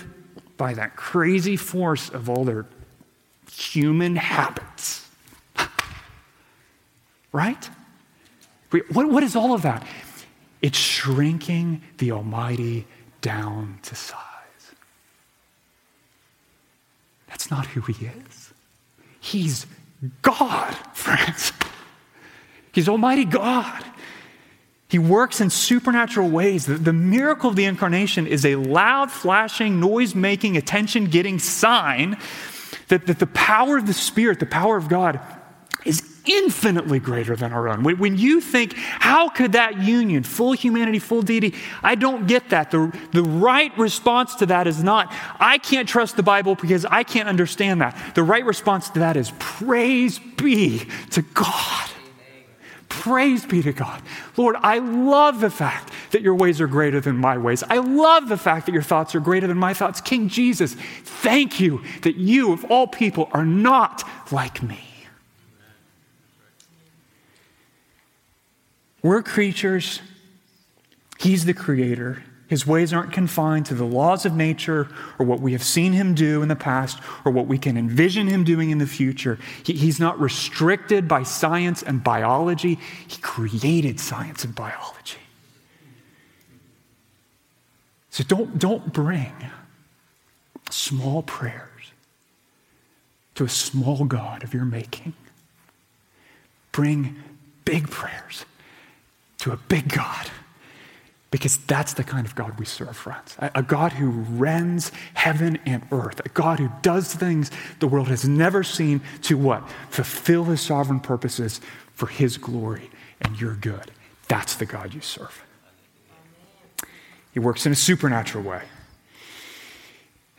[0.57, 2.65] by that crazy force of all their
[3.51, 5.07] human habits.
[7.31, 7.69] right?
[8.91, 9.85] What, what is all of that?
[10.61, 12.85] It's shrinking the Almighty
[13.21, 14.19] down to size.
[17.27, 18.53] That's not who he is.
[19.19, 19.65] He's
[20.21, 21.51] God, friends.
[22.71, 23.83] He's Almighty God.
[24.87, 26.65] He works in supernatural ways.
[26.65, 32.17] The, the, miracle of the incarnation is a loud, flashing, noise making, attention getting sign
[32.87, 35.19] that, that the power of the Spirit, the power of God,
[36.29, 37.83] infinitely greater than our own.
[37.83, 42.71] When, you think, how could that union, full humanity, full deity, I don't get that.
[42.71, 47.03] The, the right response to that is not, I can't trust the Bible because I
[47.03, 48.15] can't understand that.
[48.15, 51.89] The right response to that is, praise be to God.
[52.89, 54.01] Praise be to God.
[54.35, 57.63] Lord, I love the fact that your ways are greater than my ways.
[57.63, 60.01] I love the fact that your thoughts are greater than my thoughts.
[60.01, 64.88] King Jesus, thank you that you, of all people, are not like me.
[69.01, 70.01] We're creatures,
[71.19, 72.23] He's the creator.
[72.47, 74.87] His ways aren't confined to the laws of nature
[75.19, 78.25] or what we have seen him do in the past or what we can envision
[78.25, 79.37] him doing in the future.
[79.63, 82.79] He, he's not restricted by science and biology.
[83.07, 85.19] He created science and biology.
[88.09, 89.33] So don't, don't bring
[90.71, 91.91] small prayers
[93.35, 95.13] to a small God of your making.
[96.71, 97.17] Bring
[97.63, 98.45] big prayers
[99.39, 100.29] to a big God
[101.31, 103.35] because that's the kind of God we serve, friends.
[103.39, 108.27] A, God who rends heaven and earth, a God who does things the world has
[108.27, 109.67] never seen to what?
[109.89, 111.61] Fulfill his sovereign purposes
[111.93, 112.89] for his glory
[113.21, 113.91] and your good.
[114.27, 115.43] That's the God you serve.
[117.31, 118.63] He works in a supernatural way.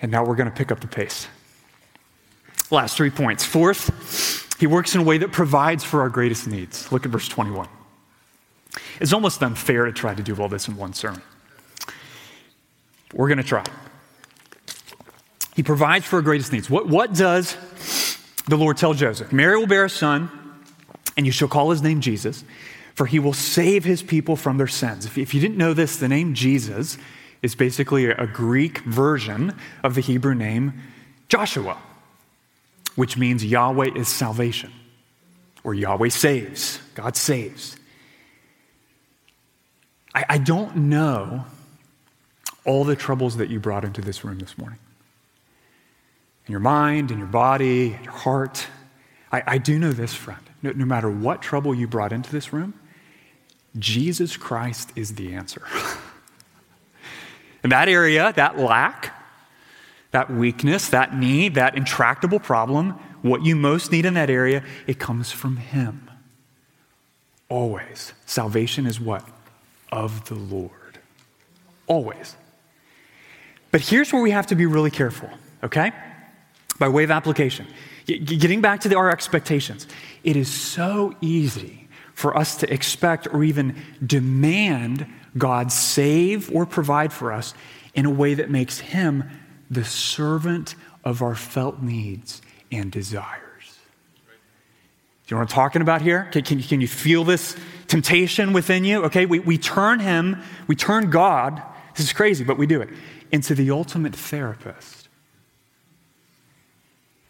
[0.02, 1.28] And now we're going to pick up the pace.
[2.70, 3.44] Last three points.
[3.44, 6.90] Fourth, he works in a way that provides for our greatest needs.
[6.90, 7.68] Look at verse 21.
[9.00, 11.22] It's almost unfair to try to do all this in one sermon.
[13.12, 13.64] We're going to try.
[15.56, 16.70] He provides for our greatest needs.
[16.70, 17.56] What, what does
[18.46, 19.32] the Lord tell Joseph?
[19.32, 20.30] Mary will bear a son,
[21.16, 22.44] and you shall call his name Jesus,
[22.94, 25.06] for he will save his people from their sins.
[25.06, 26.98] If, if you didn't know this, the name Jesus
[27.42, 30.74] is basically a, a Greek version of the Hebrew name
[31.28, 31.78] Joshua,
[32.96, 34.72] which means Yahweh is salvation,
[35.64, 36.80] or Yahweh saves.
[36.94, 37.76] God saves.
[40.14, 41.44] I, I don't know
[42.64, 44.78] all the troubles that you brought into this room this morning.
[46.46, 48.66] In your mind, in your body, in your heart.
[49.32, 50.42] I, I do know this, friend.
[50.62, 52.74] No, no matter what trouble you brought into this room,
[53.78, 55.62] Jesus Christ is the answer.
[57.64, 59.14] in that area, that lack,
[60.10, 62.90] that weakness, that need, that intractable problem,
[63.22, 66.10] what you most need in that area, it comes from Him.
[67.48, 68.12] Always.
[68.26, 69.26] Salvation is what?
[69.90, 70.98] Of the Lord.
[71.86, 72.36] Always.
[73.70, 75.30] But here's where we have to be really careful,
[75.62, 75.92] okay?
[76.78, 77.66] By way of application.
[78.06, 79.86] Getting back to the, our expectations,
[80.24, 85.06] it is so easy for us to expect or even demand
[85.38, 87.54] God save or provide for us
[87.94, 89.24] in a way that makes Him
[89.70, 90.74] the servant
[91.04, 93.49] of our felt needs and desires.
[95.30, 96.28] You know what I'm talking about here?
[96.32, 97.54] Can, can, can you feel this
[97.86, 99.04] temptation within you?
[99.04, 101.62] Okay, we, we turn him, we turn God,
[101.94, 102.88] this is crazy, but we do it,
[103.30, 105.08] into the ultimate therapist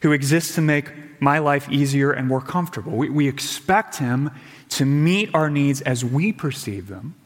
[0.01, 0.91] who exists to make
[1.21, 2.93] my life easier and more comfortable.
[2.93, 4.31] We, we expect him
[4.71, 7.17] to meet our needs as we perceive them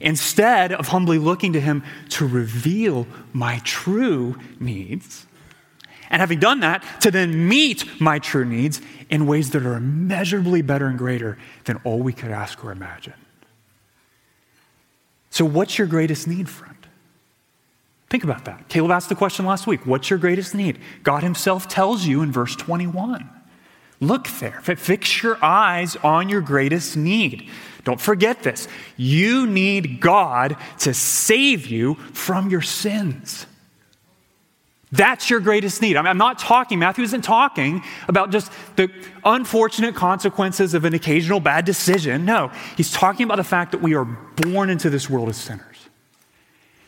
[0.00, 5.26] instead of humbly looking to him to reveal my true needs
[6.10, 10.62] and having done that, to then meet my true needs in ways that are immeasurably
[10.62, 13.14] better and greater than all we could ask or imagine.
[15.30, 16.74] So, what's your greatest need, friend?
[18.08, 18.68] Think about that.
[18.68, 20.78] Caleb asked the question last week What's your greatest need?
[21.02, 23.30] God Himself tells you in verse 21.
[24.00, 24.60] Look there.
[24.62, 27.50] Fix your eyes on your greatest need.
[27.84, 28.66] Don't forget this.
[28.96, 33.46] You need God to save you from your sins.
[34.92, 35.96] That's your greatest need.
[35.96, 38.90] I'm not talking, Matthew isn't talking about just the
[39.24, 42.24] unfortunate consequences of an occasional bad decision.
[42.24, 45.88] No, he's talking about the fact that we are born into this world as sinners,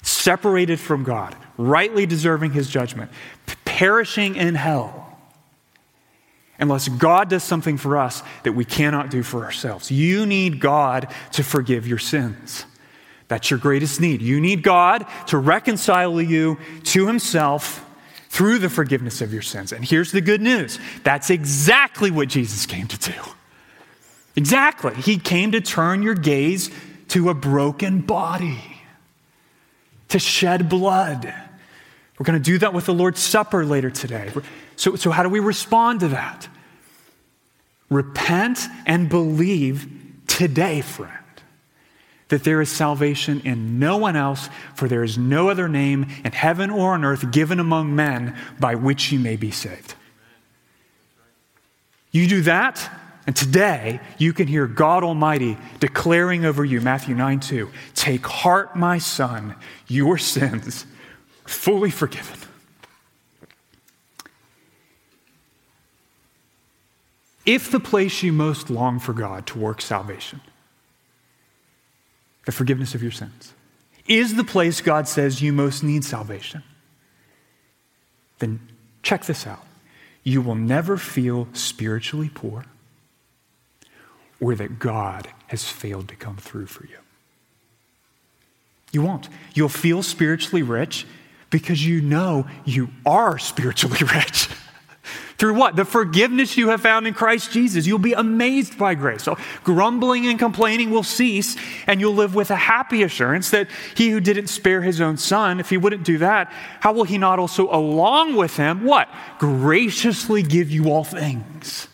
[0.03, 3.11] separated from God, rightly deserving his judgment,
[3.65, 4.99] perishing in hell.
[6.59, 9.91] Unless God does something for us that we cannot do for ourselves.
[9.91, 12.67] You need God to forgive your sins.
[13.29, 14.23] That's your greatest need.
[14.23, 17.85] You need God to reconcile you to himself
[18.33, 19.73] through the forgiveness of your sins.
[19.73, 23.21] And here's the good news that's exactly what Jesus came to do.
[24.37, 24.95] Exactly.
[24.95, 26.71] He came to turn your gaze
[27.09, 28.59] to a broken body,
[30.09, 31.27] to shed blood.
[32.19, 34.33] We're going to do that with the Lord's Supper later today.
[34.77, 36.49] So, so how do we respond to that?
[37.91, 39.87] Repent and believe
[40.27, 41.22] today, friend
[42.33, 46.33] that there is salvation in no one else, for there is no other name in
[46.33, 49.95] heaven or on earth given among men by which you may be saved.
[52.11, 52.91] You do that,
[53.27, 58.77] and today you can hear God Almighty declaring over you, Matthew 9 2, Take heart,
[58.77, 59.55] my son,
[59.87, 60.87] your sins
[61.45, 62.39] are fully forgiven.
[67.45, 70.41] if the place you most long for God to work salvation,
[72.47, 73.55] the forgiveness of your sins,
[74.07, 76.63] is the place God says you most need salvation,
[78.39, 78.61] then
[79.03, 79.65] check this out.
[80.25, 82.65] You will never feel spiritually poor
[84.41, 86.99] or that God has failed to come through for you.
[88.93, 89.29] You won't.
[89.55, 91.07] You'll feel spiritually rich
[91.51, 94.49] because you know you are spiritually rich.
[95.43, 95.75] Through what?
[95.75, 97.85] The forgiveness you have found in Christ Jesus.
[97.85, 99.25] You'll be amazed by grace.
[99.25, 101.57] So grumbling and complaining will cease,
[101.89, 103.67] and you'll live with a happy assurance that
[103.97, 107.19] he who didn't spare his own son, if he wouldn't do that, how will he
[107.19, 109.09] not also, along with him, what?
[109.41, 111.89] Graciously give you all things.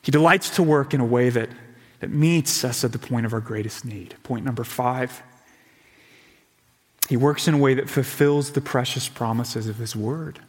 [0.00, 1.50] He delights to work in a way that,
[2.00, 4.14] that meets us at the point of our greatest need.
[4.22, 5.22] Point number five.
[7.10, 10.40] He works in a way that fulfills the precious promises of his word.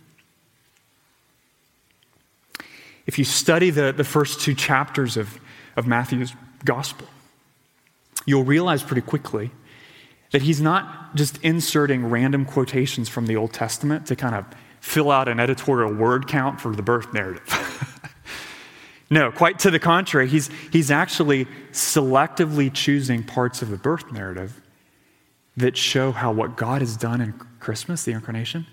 [3.08, 5.40] If you study the, the first two chapters of,
[5.76, 6.34] of Matthew's
[6.64, 7.08] gospel,
[8.26, 9.52] you'll realize pretty quickly
[10.32, 14.46] that he's not just inserting random quotations from the Old Testament to kind of
[14.82, 18.12] fill out an editorial word count for the birth narrative.
[19.10, 24.62] no, quite to the contrary, he's, he's actually selectively choosing parts of the birth narrative
[25.56, 28.68] that show how what God has done in Christmas, the incarnation,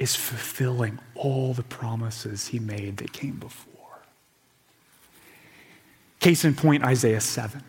[0.00, 4.00] is fulfilling all the promises he made that came before.
[6.18, 7.62] Case in point, Isaiah 7.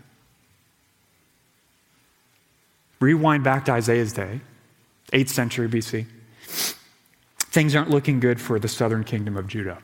[3.02, 4.40] Rewind back to Isaiah's day,
[5.12, 6.06] 8th century BC.
[7.38, 9.80] Things aren't looking good for the southern kingdom of Judah,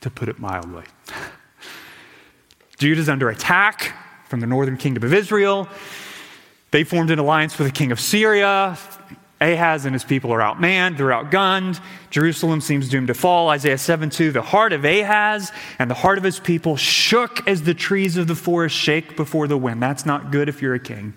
[0.00, 0.84] to put it mildly.
[2.78, 3.94] Judah's under attack
[4.26, 5.68] from the northern kingdom of Israel.
[6.70, 8.78] They formed an alliance with the king of Syria.
[9.40, 11.80] Ahaz and his people are outmanned, they're outgunned.
[12.10, 13.48] Jerusalem seems doomed to fall.
[13.48, 17.62] Isaiah 7 2, the heart of Ahaz and the heart of his people shook as
[17.62, 19.82] the trees of the forest shake before the wind.
[19.82, 21.14] That's not good if you're a king.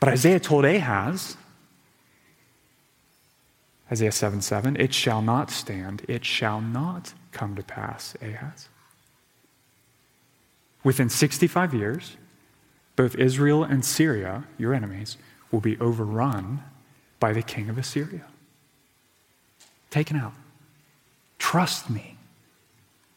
[0.00, 1.36] But Isaiah told Ahaz,
[3.90, 8.68] Isaiah 7 7, it shall not stand, it shall not come to pass, Ahaz.
[10.82, 12.16] Within 65 years,
[12.96, 15.16] both Israel and Syria, your enemies,
[15.50, 16.62] will be overrun
[17.20, 18.24] by the king of Assyria.
[19.90, 20.34] Taken out.
[21.38, 22.16] Trust me.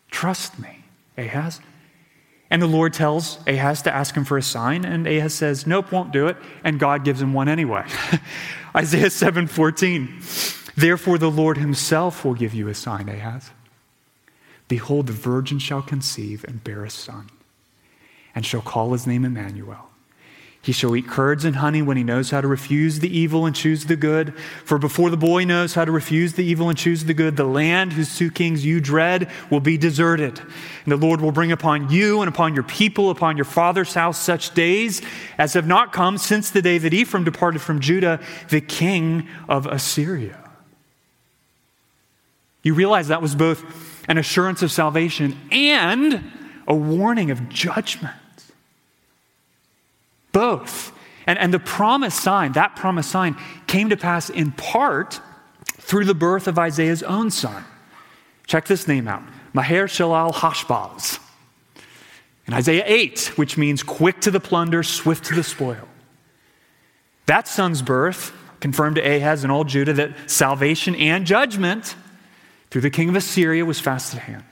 [0.10, 0.84] Trust me,
[1.18, 1.60] Ahaz.
[2.50, 5.92] And the Lord tells Ahaz to ask him for a sign, and Ahaz says, Nope,
[5.92, 6.38] won't do it.
[6.64, 7.86] And God gives him one anyway.
[8.76, 10.22] Isaiah 7 14.
[10.76, 13.52] Therefore, the Lord himself will give you a sign, Ahaz.
[14.68, 17.30] Behold, the virgin shall conceive and bear a son,
[18.34, 19.91] and shall call his name Immanuel.
[20.64, 23.56] He shall eat curds and honey when he knows how to refuse the evil and
[23.56, 24.38] choose the good.
[24.64, 27.46] For before the boy knows how to refuse the evil and choose the good, the
[27.46, 30.40] land whose two kings you dread will be deserted.
[30.40, 34.20] And the Lord will bring upon you and upon your people, upon your father's house,
[34.20, 35.02] such days
[35.40, 39.66] as have not come since the day that Ephraim departed from Judah, the king of
[39.66, 40.38] Assyria.
[42.62, 46.32] You realize that was both an assurance of salvation and
[46.68, 48.16] a warning of judgment.
[50.32, 50.92] Both.
[51.28, 55.20] And, and the promise sign, that promise sign, came to pass in part
[55.78, 57.64] through the birth of Isaiah's own son.
[58.48, 59.24] Check this name out
[59.54, 61.20] Maher Shalal Hashbaz.
[62.48, 65.88] In Isaiah 8, which means quick to the plunder, swift to the spoil.
[67.28, 71.96] That son's birth confirmed to Ahaz and all Judah that salvation and judgment
[72.70, 74.44] through the king of Assyria was fast at hand.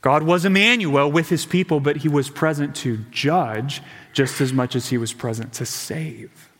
[0.00, 3.82] God was Immanuel with his people, but he was present to judge
[4.12, 6.50] just as much as he was present to save.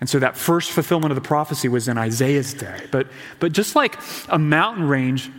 [0.00, 2.88] And so that first fulfillment of the prophecy was in Isaiah's day.
[2.90, 3.06] But,
[3.38, 3.96] but just like
[4.28, 5.30] a mountain range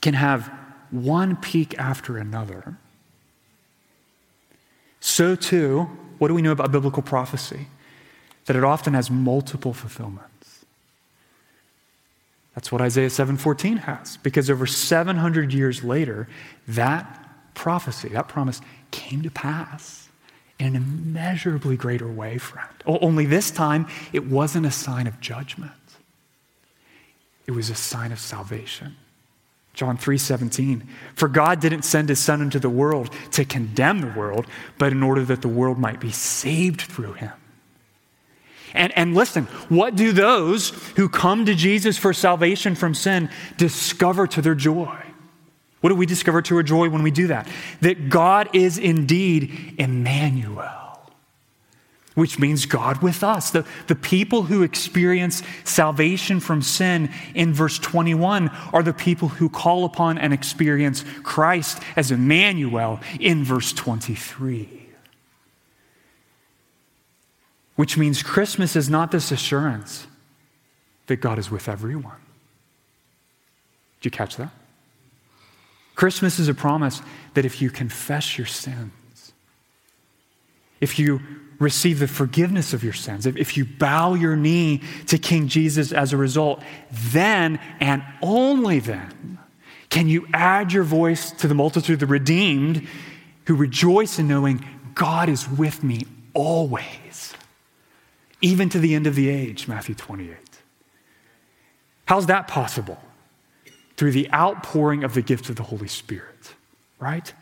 [0.00, 0.50] can have
[0.90, 2.76] one peak after another,
[4.98, 5.82] so too,
[6.18, 7.68] what do we know about biblical prophecy?
[8.46, 10.30] That it often has multiple fulfillments.
[12.54, 16.28] That's what Isaiah 7:14 has because over 700 years later
[16.68, 18.60] that prophecy, that promise
[18.90, 20.08] came to pass
[20.58, 22.68] in an immeasurably greater way, friend.
[22.86, 25.72] Only this time it wasn't a sign of judgment.
[27.46, 28.96] It was a sign of salvation.
[29.72, 30.82] John 3:17
[31.14, 34.46] For God didn't send his son into the world to condemn the world,
[34.78, 37.32] but in order that the world might be saved through him.
[38.74, 44.26] And, and listen, what do those who come to Jesus for salvation from sin discover
[44.28, 44.96] to their joy?
[45.80, 47.48] What do we discover to our joy when we do that?
[47.80, 51.00] That God is indeed Immanuel,
[52.14, 53.50] which means God with us.
[53.50, 59.48] The, the people who experience salvation from sin in verse 21 are the people who
[59.48, 64.88] call upon and experience Christ as Immanuel in verse 23.
[67.76, 70.06] Which means Christmas is not this assurance
[71.06, 72.20] that God is with everyone.
[74.00, 74.50] Did you catch that?
[76.00, 77.02] Christmas is a promise
[77.34, 79.32] that if you confess your sins,
[80.80, 81.20] if you
[81.58, 85.92] receive the forgiveness of your sins, if, if you bow your knee to King Jesus
[85.92, 89.38] as a result, then and only then
[89.90, 92.88] can you add your voice to the multitude of the redeemed
[93.44, 97.34] who rejoice in knowing God is with me always,
[98.40, 100.34] even to the end of the age, Matthew 28.
[102.06, 102.98] How's that possible?
[104.00, 106.54] Through the outpouring of the gift of the Holy Spirit,
[106.98, 107.34] right?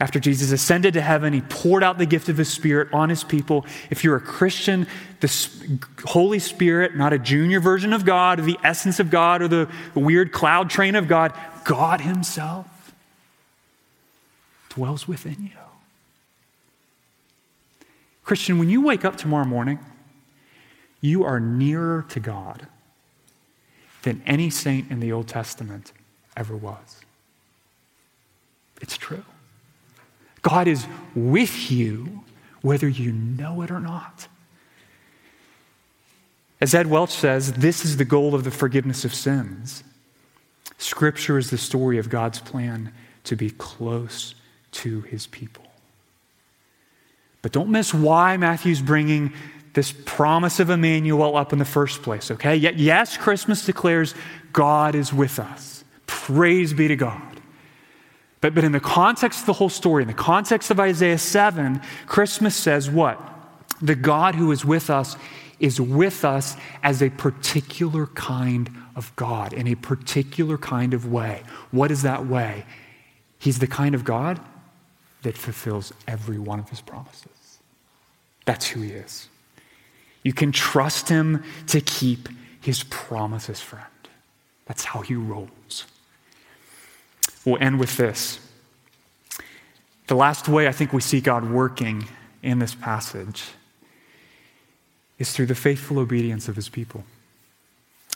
[0.00, 3.22] After Jesus ascended to heaven, he poured out the gift of his Spirit on his
[3.22, 3.66] people.
[3.90, 4.86] If you're a Christian,
[5.20, 9.48] the Holy Spirit, not a junior version of God, or the essence of God, or
[9.48, 11.34] the weird cloud train of God,
[11.66, 12.94] God himself
[14.70, 15.60] dwells within you.
[18.24, 19.80] Christian, when you wake up tomorrow morning,
[21.02, 22.68] you are nearer to God
[24.08, 25.92] than any saint in the Old Testament
[26.34, 27.02] ever was.
[28.80, 29.24] It's true.
[30.40, 32.24] God is with you
[32.62, 34.26] whether you know it or not.
[36.58, 39.84] As Ed Welch says, this is the goal of the forgiveness of sins.
[40.78, 42.94] Scripture is the story of God's plan
[43.24, 44.34] to be close
[44.72, 45.66] to his people.
[47.42, 49.34] But don't miss why Matthew's bringing
[49.78, 52.56] this promise of Immanuel up in the first place, okay?
[52.56, 54.12] Yet, yes, Christmas declares
[54.52, 55.84] God is with us.
[56.08, 57.40] Praise be to God.
[58.40, 61.80] But, but in the context of the whole story, in the context of Isaiah 7,
[62.06, 63.20] Christmas says what?
[63.80, 65.16] The God who is with us
[65.60, 71.44] is with us as a particular kind of God, in a particular kind of way.
[71.70, 72.66] What is that way?
[73.38, 74.40] He's the kind of God
[75.22, 77.60] that fulfills every one of his promises.
[78.44, 79.28] That's who he is.
[80.22, 82.28] You can trust him to keep
[82.60, 83.84] his promises, friend.
[84.66, 85.86] That's how he rolls.
[87.44, 88.40] We'll end with this.
[90.08, 92.08] The last way I think we see God working
[92.42, 93.44] in this passage
[95.18, 97.04] is through the faithful obedience of his people.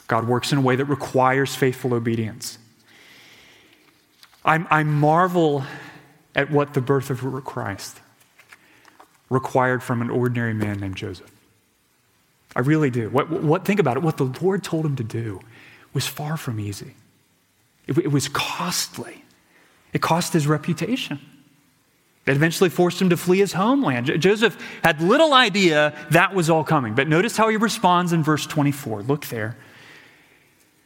[0.09, 2.59] God works in a way that requires faithful obedience.
[4.45, 5.65] I, I marvel
[6.35, 8.01] at what the birth of Christ
[9.31, 11.31] required from an ordinary man named Joseph.
[12.55, 13.09] I really do.
[13.11, 14.03] What, what, think about it.
[14.03, 15.41] What the Lord told him to do
[15.95, 16.95] was far from easy.
[17.87, 19.25] It, it was costly.
[19.93, 21.21] It cost his reputation.
[22.27, 24.07] It eventually forced him to flee his homeland.
[24.21, 26.95] Joseph had little idea that was all coming.
[26.95, 29.03] But notice how he responds in verse 24.
[29.03, 29.57] Look there.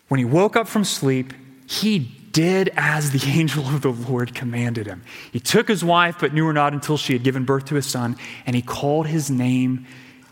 [0.08, 1.34] When he woke up from sleep,
[1.66, 5.02] he did as the angel of the Lord commanded him.
[5.32, 7.82] He took his wife, but knew her not until she had given birth to a
[7.82, 9.86] son, and he called his name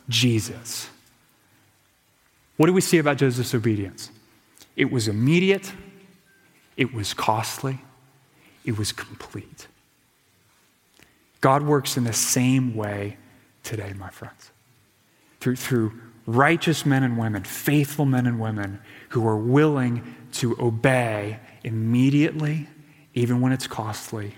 [0.09, 0.89] Jesus.
[2.57, 4.11] What do we see about Joseph's obedience?
[4.77, 5.73] It was immediate,
[6.77, 7.81] it was costly,
[8.65, 9.67] it was complete.
[11.41, 13.17] God works in the same way
[13.63, 14.51] today, my friends.
[15.41, 18.81] Through, through righteous men and women, faithful men and women
[19.11, 22.69] who are willing to obey immediately,
[23.15, 24.35] even when it's costly,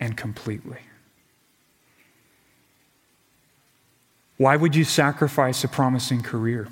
[0.00, 0.80] and completely.
[4.36, 6.68] Why would you sacrifice a promising career?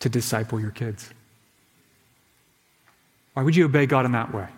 [0.00, 1.10] To disciple your kids?
[3.34, 4.48] Why would you obey God in that way?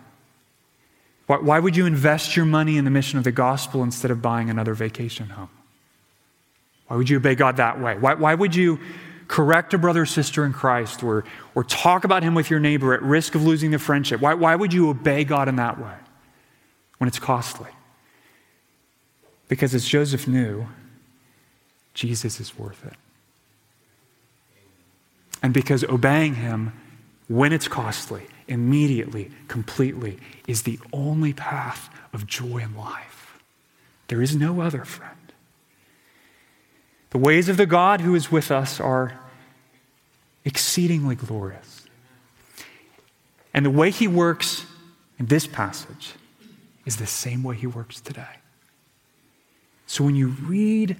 [1.27, 4.21] Why, why would you invest your money in the mission of the gospel instead of
[4.21, 5.49] buying another vacation home?
[6.87, 7.97] Why would you obey God that way?
[7.97, 8.79] Why, why would you
[9.27, 11.23] correct a brother or sister in Christ or,
[11.55, 14.19] or talk about him with your neighbor at risk of losing the friendship?
[14.21, 15.95] Why, why would you obey God in that way
[16.97, 17.69] when it's costly?
[19.47, 20.67] Because as Joseph knew,
[21.93, 22.95] Jesus is worth it
[25.43, 26.71] and because obeying him
[27.27, 30.17] when it's costly, immediately, completely,
[30.47, 33.37] is the only path of joy in life.
[34.07, 35.11] There is no other, friend.
[37.09, 39.19] The ways of the God who is with us are
[40.45, 41.85] exceedingly glorious.
[43.53, 44.65] And the way he works
[45.19, 46.13] in this passage
[46.85, 48.39] is the same way he works today.
[49.85, 50.97] So when you read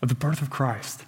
[0.00, 1.04] of the birth of Christ,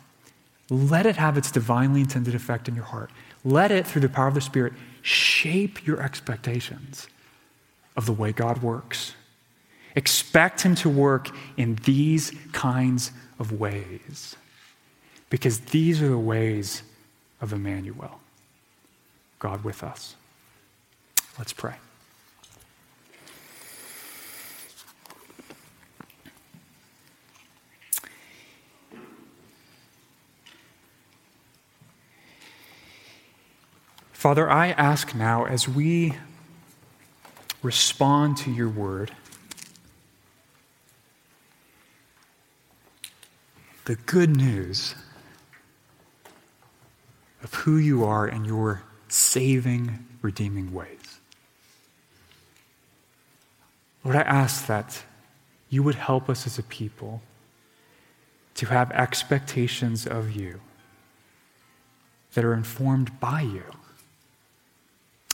[0.73, 3.11] let it have its divinely intended effect in your heart.
[3.45, 7.09] Let it, through the power of the Spirit, shape your expectations
[7.97, 9.14] of the way God works.
[9.95, 14.37] Expect Him to work in these kinds of ways
[15.29, 16.83] because these are the ways
[17.41, 18.20] of Immanuel,
[19.39, 20.16] God with us.
[21.39, 21.75] Let's pray.
[34.23, 36.14] Father, I ask now as we
[37.61, 39.11] respond to your word,
[43.87, 44.95] the good news
[47.43, 51.18] of who you are and your saving, redeeming ways.
[54.05, 55.03] Lord, I ask that
[55.68, 57.23] you would help us as a people
[58.55, 60.61] to have expectations of you
[62.35, 63.64] that are informed by you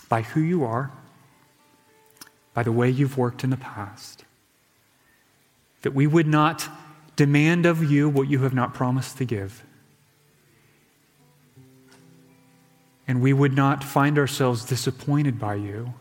[0.09, 0.91] by who you are,
[2.55, 4.25] by the way you've worked in the past.
[5.83, 6.69] That we would not
[7.17, 9.65] demand of you what you have not promised to give.
[13.07, 15.95] And we would not find ourselves disappointed by you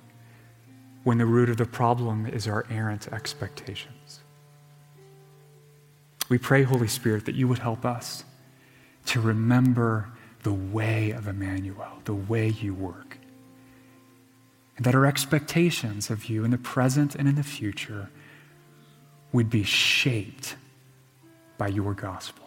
[1.04, 4.20] when the root of the problem is our errant expectations.
[6.28, 8.26] We pray, Holy Spirit, that you would help us
[9.06, 10.10] to remember
[10.44, 13.18] the way of Immanuel, the way you work
[14.78, 18.10] and that our expectations of you in the present and in the future
[19.34, 20.56] would be shaped
[21.58, 22.46] by your gospel.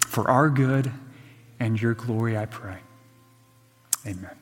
[0.00, 0.90] For our good
[1.60, 2.78] and your glory, I pray.
[4.06, 4.36] Amen.